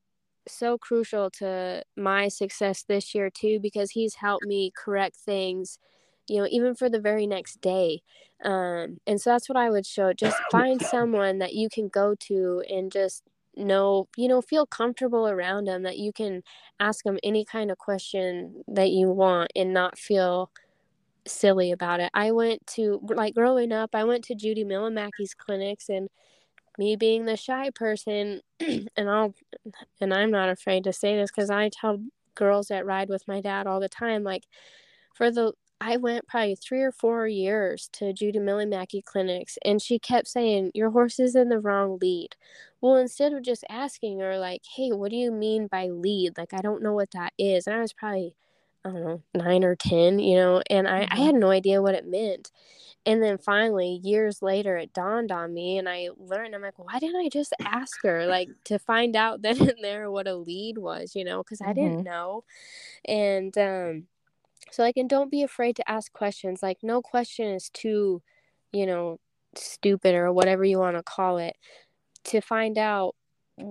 [0.49, 5.79] so crucial to my success this year too because he's helped me correct things
[6.29, 8.01] you know even for the very next day.
[8.45, 12.15] Um and so that's what i would show just find someone that you can go
[12.17, 13.23] to and just
[13.57, 16.43] know you know feel comfortable around them that you can
[16.81, 20.51] ask them any kind of question that you want and not feel
[21.27, 22.11] silly about it.
[22.15, 26.09] I went to like growing up i went to judy myllymaki's clinics and
[26.79, 29.35] me being the shy person and I'll
[30.01, 31.99] and I'm not afraid to say this cuz I tell
[32.35, 34.47] girls that ride with my dad all the time like
[35.15, 39.99] for the I went probably 3 or 4 years to Judy Myllymaki clinics and she
[39.99, 42.37] kept saying your horse is in the wrong lead.
[42.81, 46.39] Well, instead of just asking her like, "Hey, what do you mean by lead?
[46.39, 48.37] Like I don't know what that is." And I was probably
[48.85, 51.27] I don't know, 9 or 10, you know, and I, I Mhm.
[51.27, 52.53] had no idea what it meant.
[53.07, 56.55] And then finally, years later, it dawned on me, and I learned.
[56.57, 60.11] I'm like, why didn't I just ask her, like, to find out then and there
[60.11, 61.43] what a lead was, you know?
[61.43, 62.05] Because I didn't Mhm.
[62.05, 62.45] know.
[63.07, 64.09] And um,
[64.73, 66.63] so, like, and don't be afraid to ask questions.
[66.63, 68.23] Like, no question is too,
[68.73, 69.21] you know,
[69.57, 71.57] stupid or whatever you want to call it.
[72.25, 73.15] To find out,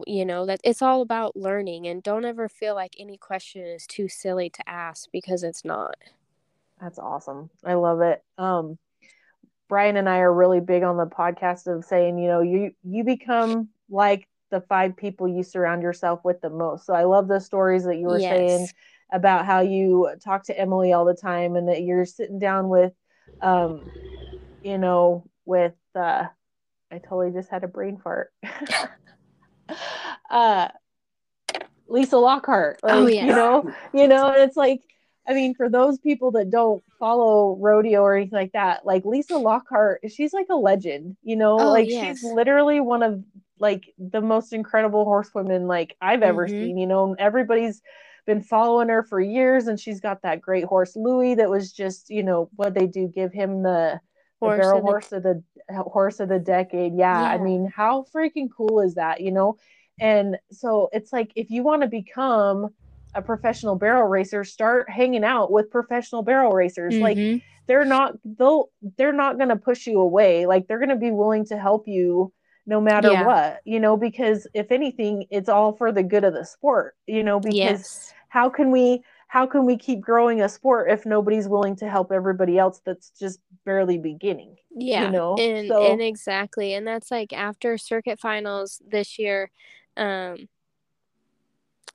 [0.08, 3.86] you know, that it's all about learning, and don't ever feel like any question is
[3.88, 5.96] too silly to ask because it's not.
[6.80, 7.50] That's awesome.
[7.64, 8.24] I love it.
[8.38, 8.78] Um,
[9.68, 13.04] Bryan and I are really big on the podcast of saying, you know, you you
[13.04, 16.86] become like the five people you surround yourself with the most.
[16.86, 18.68] So I love the stories that you were saying
[19.12, 22.94] about how you talk to Emily all the time and that you're sitting down with
[23.42, 23.82] um,
[24.64, 26.26] you know, with uh
[26.92, 28.32] I totally just had a brain fart.
[30.30, 30.70] uh
[31.88, 32.80] Lisa Lockhart.
[32.84, 33.26] Like, Oh, yeah.
[33.26, 34.82] you know, you know, and it's like
[35.28, 39.38] I mean, for those people that don't follow rodeo or anything like that, like Lisa
[39.38, 42.20] Lockhart, she's like a legend, you know, Oh, like yes.
[42.20, 43.24] she's literally one of
[43.60, 46.60] like the most incredible horsewomen like I've ever Mhm.
[46.60, 46.78] seen.
[46.78, 47.82] You know, everybody's
[48.26, 52.10] been following her for years, and she's got that great horse Louis that was just
[52.10, 54.00] you know what they do give him the.
[54.42, 56.94] The Horse barrel of the- horse of the horse of the decade.
[56.94, 59.22] Yeah, I mean, how freaking cool is that?
[59.22, 59.56] You know,
[60.00, 62.70] and so it's like if you want to become
[63.16, 66.96] a professional barrel racer, start hanging out with professional barrel racers.
[66.96, 67.42] Like Mhm.
[67.68, 70.46] they're not they'll they're not going to push you away.
[70.46, 72.32] Like they're going to be willing to help you
[72.68, 73.26] no matter Yeah.
[73.26, 77.24] what, you know, because if anything, it's all for the good of the sport, you
[77.24, 78.14] know, because yes.
[78.30, 82.12] how can we how can we keep growing a sport if nobody's willing to help
[82.12, 84.56] everybody else that's just barely beginning?
[84.72, 89.52] Yeah, you know, and so- and exactly, and that's like after circuit finals this year.
[89.98, 90.48] Um,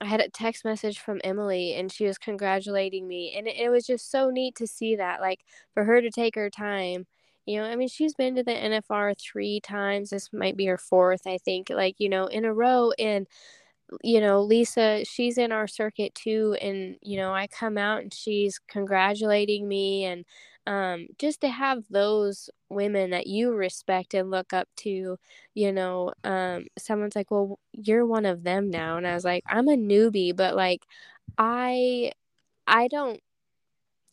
[0.01, 3.69] I had a text message from Emily, and she was congratulating me, and it, it
[3.71, 5.41] was just so neat to see that, like
[5.75, 7.07] for her to take her time.
[7.47, 10.11] You know, I mean, she's been to the NFR three times.
[10.11, 11.71] This might be her fourth, I think.
[11.71, 13.27] Like you know, in a row, and
[14.03, 16.57] you know, Lisa, she's in our circuit too.
[16.61, 20.05] And, you know, I come out and she's congratulating me.
[20.05, 20.25] And
[20.71, 25.19] um, just to have those women that you respect and look up to,
[25.55, 28.97] you know, um, someone's like, well, you're one of them now.
[28.99, 30.85] And I was like, I'm a newbie, but like,
[31.39, 32.13] I,
[32.67, 33.21] I don't,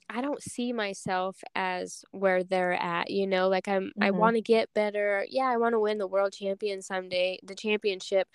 [0.09, 4.11] I don't see myself as where they're at, you know, like I'm I Mhm.
[4.11, 5.25] want to get better.
[5.29, 8.27] Yeah, I want to win the world champion someday, the championship.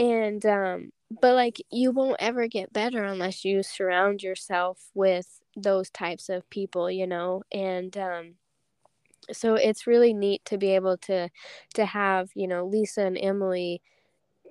[0.00, 5.90] And um but like you won't ever get better unless you surround yourself with those
[5.90, 7.42] types of people, you know.
[7.52, 8.34] And um
[9.32, 11.30] so it's really neat to be able to
[11.74, 13.82] to have, you know, Lisa and Emily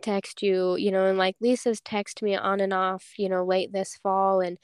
[0.03, 3.73] text you, you know, and like Lisa's text me on and off, you know, late
[3.73, 4.59] this fall and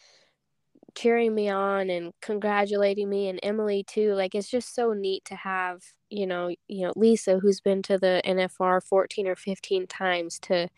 [0.96, 4.14] cheering me on and congratulating me and Emily too.
[4.14, 7.98] Like it's just so neat to have, you know, you know, Lisa who's been to
[7.98, 10.70] the NFR 14 or 15 times to,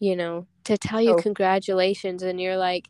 [0.00, 2.88] you know, to tell you So- congratulations and you're like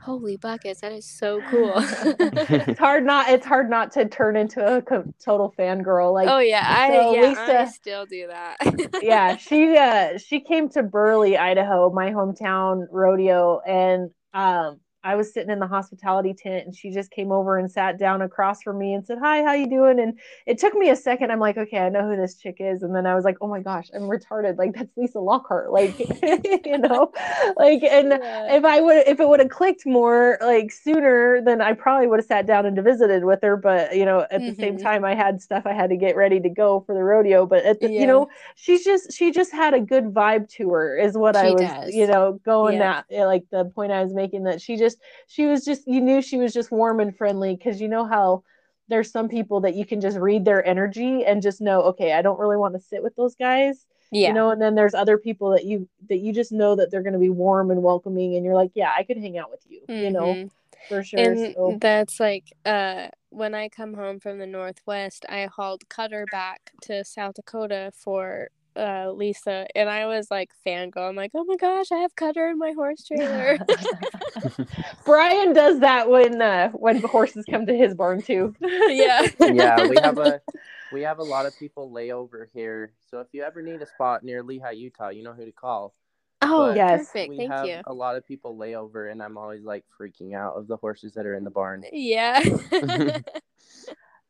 [0.00, 1.72] holy buckets, that is so cool.
[1.78, 6.12] it's hard not it's hard not to turn into a co- total fangirl.
[6.12, 7.28] Like oh yeah, I so yeah, I
[7.62, 8.56] Lisa- still do that.
[9.02, 15.32] yeah, she uh she came to Burley, Idaho, my hometown rodeo, and um I was
[15.32, 18.78] sitting in the hospitality tent and she just came over and sat down across from
[18.78, 20.00] me and said, Hi, how you doing?
[20.00, 21.30] And it took me a second.
[21.30, 22.82] I'm like, okay, I know who this chick is.
[22.82, 24.56] And then I was like, oh my gosh, I'm retarded.
[24.56, 25.70] Like that's Lisa Lockhart.
[25.70, 25.98] Like,
[26.64, 27.12] you know,
[27.56, 28.56] like and Yeah.
[28.56, 32.20] if I would if it would have clicked more like sooner, then I probably would
[32.20, 33.56] have sat down and visited with her.
[33.58, 34.82] But you know, at the same Mhm.
[34.82, 37.44] time I had stuff I had to get ready to go for the rodeo.
[37.44, 38.00] But at the Yeah.
[38.00, 41.50] you know, she's just she just had a good vibe to her is what I
[41.50, 41.94] was does.
[41.94, 43.02] you know going Yeah.
[43.10, 44.93] at like the point I was making that she just
[45.26, 48.42] she was just you knew she was just warm and friendly because you know how
[48.88, 52.22] there's some people that you can just read their energy and just know okay I
[52.22, 54.28] don't really want to sit with those guys yeah.
[54.28, 57.02] you know and then there's other people that you that you just know that they're
[57.02, 59.62] going to be warm and welcoming and you're like yeah I could hang out with
[59.68, 60.50] you you know Mhm.
[60.88, 65.46] for sure and so that's like uh when i come home from the northwest i
[65.46, 71.16] hauled cutter back to south dakota for uh lisa and i was like fangirl i'm
[71.16, 73.58] like oh my gosh i have cutter in my horse trailer
[75.04, 78.54] Bryan does that when uh when the horses come to his barn too
[78.88, 80.40] yeah yeah, we have a
[80.92, 82.92] we have a lot of people lay over here.
[83.10, 85.94] So if you ever need a spot near Lehi, Utah, you know who to call.
[86.42, 87.06] oh But Yes.
[87.08, 89.84] perfect we thank have you a lot of people lay over, and I'm always like
[90.00, 91.84] freaking out of the horses that are in the barn.
[91.92, 92.42] yeah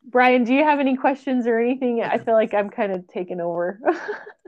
[0.04, 2.02] Bryan, do you have any questions or anything?
[2.02, 3.80] I feel like I'm kind of taking over.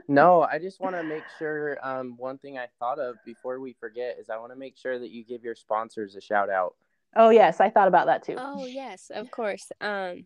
[0.09, 1.77] No, I just want to make sure.
[1.83, 4.97] Um, one thing I thought of before we forget is I want to make sure
[4.97, 6.75] that you give your sponsors a shout out.
[7.15, 8.35] oh yes, I thought about that too.
[8.37, 9.69] Oh yes, of course.
[9.81, 10.25] Um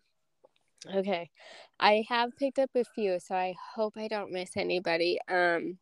[0.94, 1.32] okay.
[1.80, 5.18] I have picked up a few, so I hope I don't miss anybody.
[5.28, 5.80] Um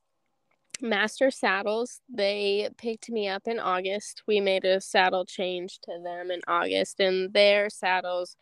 [0.81, 4.23] Master Saddles, they picked me up in August.
[4.27, 8.37] We made a saddle change to them in August and their saddles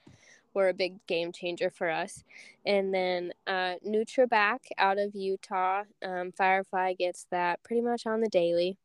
[0.57, 2.23] were a big game changer for us.
[2.65, 8.29] And then uh Nutraback out of Utah, um Firefly gets that pretty much on the
[8.29, 8.77] daily.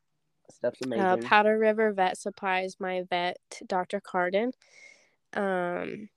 [0.51, 1.05] Stuff's amazing.
[1.05, 4.01] Uh, Powder River Vet Supplies, my vet, Dr.
[4.01, 4.53] Carden.
[5.33, 6.11] Um,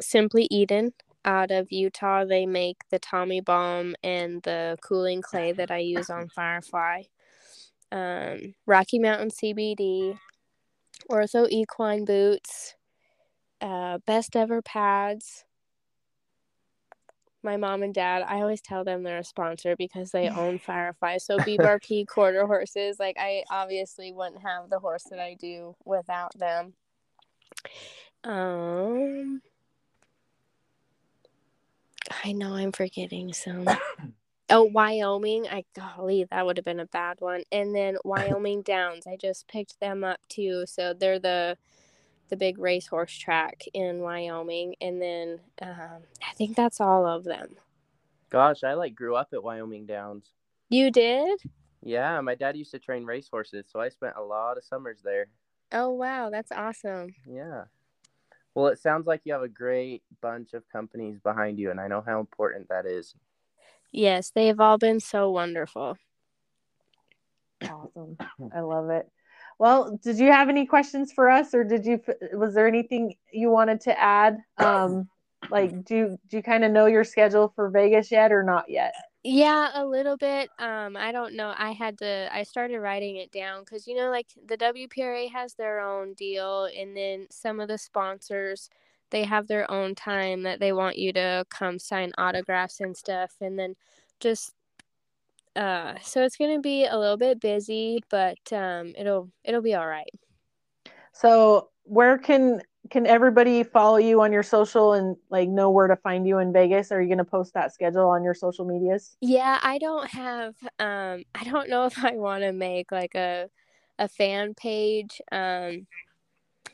[0.00, 0.92] Simply Eden
[1.24, 6.08] out of Utah, they make the Tommy Balm and the cooling clay that I use
[6.08, 7.02] on Firefly.
[7.90, 10.18] Um, Rocky Mountain CBD,
[11.10, 12.76] Ortho Equine Boots,
[13.60, 15.44] uh, Best Ever Pads.
[17.42, 21.18] My mom and dad, I always tell them they're a sponsor because they own Firefly.
[21.18, 26.36] So BBRP quarter horses, like I obviously wouldn't have the horse that I do without
[26.36, 26.74] them.
[28.24, 29.40] Um
[32.24, 33.68] I know I'm forgetting some.
[34.50, 35.46] Oh, Wyoming.
[35.46, 37.42] I golly, that would have been a bad one.
[37.52, 39.06] And then Wyoming Downs.
[39.06, 40.64] I just picked them up too.
[40.66, 41.58] So they're the
[42.28, 44.74] the big racehorse track in Wyoming.
[44.80, 47.56] And then um, I think that's all of them.
[48.30, 50.32] Gosh, I like grew up at Wyoming Downs.
[50.68, 51.40] You did?
[51.82, 55.28] Yeah, my dad used to train racehorses, so I spent a lot of summers there.
[55.72, 57.14] Oh wow, that's awesome.
[57.26, 57.64] Yeah.
[58.54, 61.86] Well, it sounds like you have a great bunch of companies behind you, and I
[61.86, 63.14] know how important that is.
[63.92, 65.96] Yes, they've all been so wonderful.
[67.62, 68.18] Awesome.
[68.52, 69.08] I love it.
[69.58, 72.00] Well, did you have any questions for us, or did you?
[72.32, 74.38] Was there anything you wanted to add?
[74.58, 75.08] Um,
[75.50, 78.68] like, do you, do you kind of know your schedule for Vegas yet, or not
[78.68, 78.94] yet?
[79.24, 80.48] Yeah, a little bit.
[80.58, 81.52] Um, I don't know.
[81.56, 82.28] I had to.
[82.32, 86.64] I started writing it down because you know, like the WPRA has their own deal,
[86.76, 88.70] and then some of the sponsors
[89.10, 93.32] they have their own time that they want you to come sign autographs and stuff,
[93.40, 93.74] and then
[94.20, 94.52] just
[95.58, 99.88] uh, so it's gonna be a little bit busy, but um, it'll it'll be all
[99.88, 100.10] right.
[101.12, 105.96] So, where can can everybody follow you on your social and like know where to
[105.96, 106.92] find you in Vegas?
[106.92, 109.16] Are you going to post that schedule on your social medias?
[109.20, 113.48] Yeah, I don't have um I don't know if I want to make like a
[113.98, 115.88] a fan page um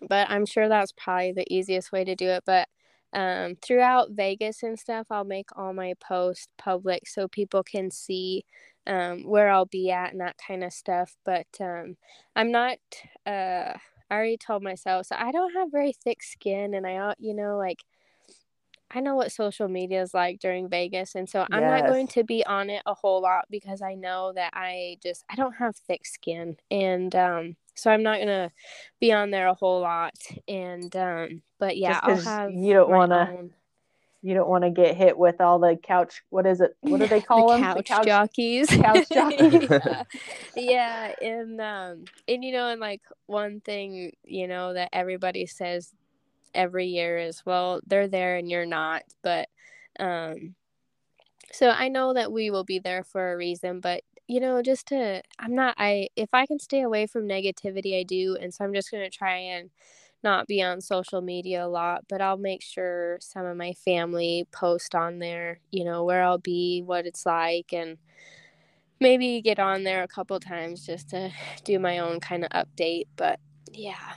[0.07, 2.69] but I'm sure that's probably the easiest way to do it, but
[3.15, 8.45] um throughout Vegas and stuff, I'll make all my posts public so people can see
[8.87, 11.97] um where I'll be at and that kind of stuff, but um
[12.37, 12.79] I'm not
[13.27, 13.73] uh
[14.11, 17.57] I already told myself so I don't have very thick skin and I you know
[17.57, 17.79] like
[18.91, 22.23] I know what social media is like during Vegas and so I'm not going to
[22.23, 25.75] be on it a whole lot because I know that I just I don't have
[25.77, 28.53] thick skin and um so I'm not going to
[29.01, 30.15] be on there a whole lot
[30.47, 33.49] and um but yeah I'll have you don't want to
[34.25, 37.07] you don't want to get hit with all the couch what is it what do
[37.07, 40.03] they call the them couch, the couch jockeys couch jockeys yeah.
[40.57, 45.93] yeah and um and you know and like one thing you know that everybody says
[46.55, 49.49] every year is well they're there and you're not but
[50.01, 50.55] um
[51.53, 54.87] so i know that we will be there for a reason but you know just
[54.87, 58.65] to i'm not i if i can stay away from negativity i do and so
[58.65, 59.69] i'm just going to try and
[60.25, 64.47] not be on social media a lot, but I'll make sure some of my family
[64.51, 67.99] post on there, you know, where I'll be, what it's like, and
[69.01, 71.31] maybe get on there a couple times just to
[71.65, 73.07] do my own kind of update.
[73.17, 73.39] But
[73.71, 74.15] yeah.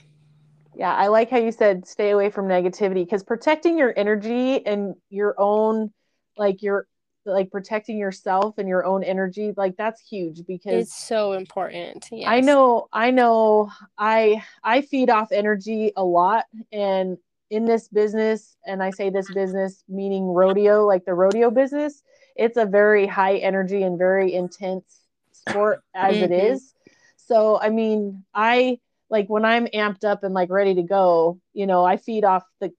[0.74, 4.94] Yeah, I like how you said stay away from negativity because protecting your energy and
[5.10, 5.92] your own,
[6.36, 6.86] like your
[7.28, 12.24] like protecting yourself and your own energy like that's huge because it's so important yes.
[12.26, 17.18] i know i know i i feed off energy a lot and
[17.50, 22.02] in this business and i say this business meaning rodeo like the rodeo business
[22.36, 25.00] it's a very high energy and very intense
[25.32, 26.24] sport as mm-hmm.
[26.24, 26.74] it is
[27.16, 28.78] so i mean i
[29.10, 32.44] like when i'm amped up and like ready to go you know i feed off
[32.60, 32.72] the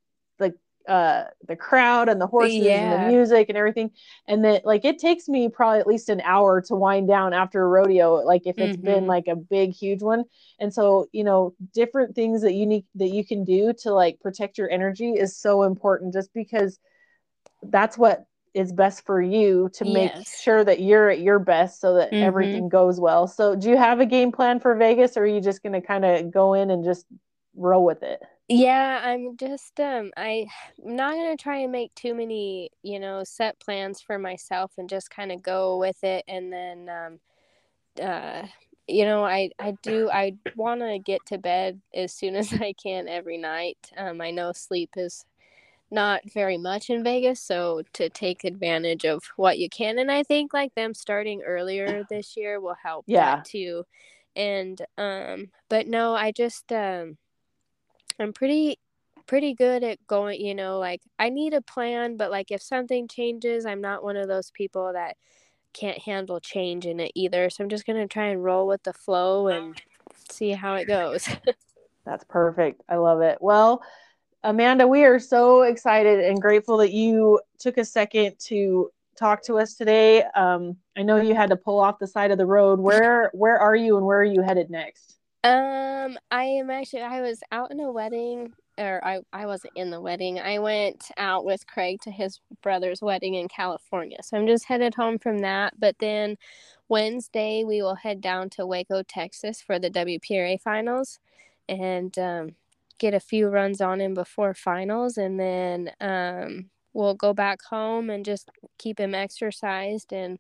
[0.88, 2.94] uh the crowd and the horses yeah.
[2.94, 3.92] and the music and everything
[4.28, 7.62] and that like it takes me probably at least an hour to wind down after
[7.62, 8.86] a rodeo like if it's mm-hmm.
[8.86, 10.24] been like a big huge one
[10.60, 14.20] and so you know different things that you need that you can do to like
[14.22, 16.80] protect your energy is so important just because
[17.64, 20.18] that's what is best for you to yes.
[20.18, 22.24] make sure that you're at your best so that mm-hmm.
[22.24, 25.42] everything goes well so do you have a game plan for vegas or are you
[25.42, 27.06] just going to kind of go in and just
[27.56, 28.20] roll with it
[28.50, 30.48] yeah, I'm just um I
[30.84, 34.72] I'm not going to try and make too many, you know, set plans for myself
[34.78, 37.20] and just kind of go with it and then um
[38.04, 38.48] uh
[38.88, 42.74] you know, I I do I want to get to bed as soon as I
[42.74, 43.78] can every night.
[43.96, 45.26] Um I know sleep is
[45.92, 50.24] not very much in Vegas, so to take advantage of what you can and I
[50.24, 53.44] think like them starting earlier this year will help yeah.
[53.46, 53.84] too.
[54.36, 57.20] And um but no, I just um
[58.18, 58.80] I'm pretty
[59.28, 63.08] pretty good at going, you know, like I need a plan, but like if something
[63.08, 65.18] changes, I'm not one of those people that
[65.74, 67.50] can't handle change in it either.
[67.50, 69.80] So I'm just going to try and roll with the flow and
[70.30, 71.30] see how it goes.
[72.06, 72.82] That's perfect.
[72.90, 73.38] I love it.
[73.40, 73.84] Well,
[74.44, 79.60] Amanda, we are so excited and grateful that you took a second to talk to
[79.60, 80.24] us today.
[80.34, 82.80] Um, I know you had to pull off the side of the road.
[82.80, 85.19] Where where are you and where are you headed next?
[85.44, 89.90] Um, I am actually I was out in a wedding or I, I wasn't in
[89.90, 90.40] the wedding.
[90.40, 94.18] I went out with Craig to his brother's wedding in California.
[94.24, 95.80] So I'm just headed home from that.
[95.80, 96.38] But then
[96.90, 101.20] Wednesday we will head down to Waco, Texas for the WPRA finals
[101.70, 102.56] and um,
[102.98, 108.10] get a few runs on him before finals and then um, we'll go back home
[108.10, 110.40] and just keep him exercised and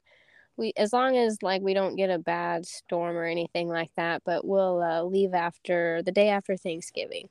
[0.60, 4.22] we as long as like we don't get a bad storm or anything like that,
[4.26, 7.30] but we'll uh, leave after the day after Thanksgiving.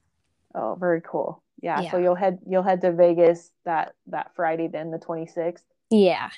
[0.55, 1.43] Oh, very cool.
[1.61, 1.91] Yeah, Yeah.
[1.91, 5.63] So you'll head you'll head to Vegas that that Friday then the 26th.
[5.91, 6.31] Yeah.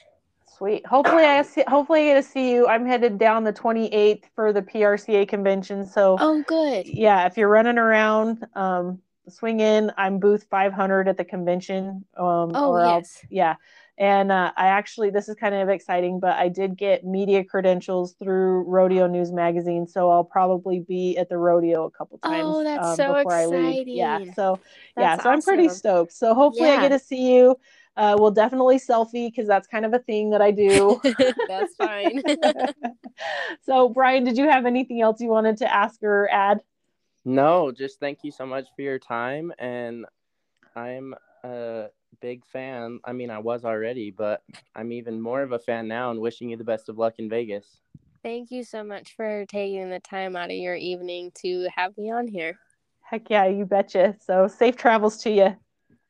[0.59, 0.85] Sweet.
[0.85, 2.67] Hopefully I see, hopefully I get to see you.
[2.67, 5.87] I'm headed down the 28th for the PRCA convention.
[5.87, 6.87] So Oh, good.
[6.87, 9.93] yeah, if you're running around, um, swing in.
[9.97, 12.05] I'm booth 500 at the convention.
[12.17, 13.25] Um, Oh, or I'll- yes.
[13.31, 13.55] yeah.
[14.01, 18.15] And uh, I actually, this is kind of exciting, but I did get media credentials
[18.15, 22.65] through Rodeo News Magazine, so I'll probably be at the rodeo a couple times Oh,
[22.65, 23.87] that's um, so before I leave.
[23.87, 24.33] Yeah, exciting.
[24.35, 24.59] so
[24.97, 26.13] yeah, That's so I'm pretty stoked.
[26.15, 27.57] So hopefully I get to see you.
[27.95, 30.99] Uh, we'll definitely selfie because that's kind of a thing that I do.
[31.49, 32.23] That's fine.
[33.63, 36.61] so Bryan, did you have anything else you wanted to ask or add?
[37.27, 39.53] No, just thank you so much for your time.
[39.59, 40.07] And
[40.75, 41.89] I'm a
[42.21, 43.01] big fan.
[43.05, 44.43] I mean, I was already, but
[44.75, 47.29] I'm even more of a fan now and wishing you the best of luck in
[47.29, 47.81] Vegas.
[48.23, 52.11] Thank you so much for taking the time out of your evening to have me
[52.11, 52.59] on here.
[53.03, 54.15] Heck yeah, you betcha.
[54.21, 55.57] So safe travels to you.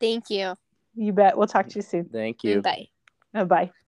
[0.01, 0.55] Thank you.
[0.95, 1.37] You bet.
[1.39, 2.07] We'll talk to you soon.
[2.07, 2.63] Thank you.
[2.63, 2.89] Bye.
[3.35, 3.71] Uh, bye.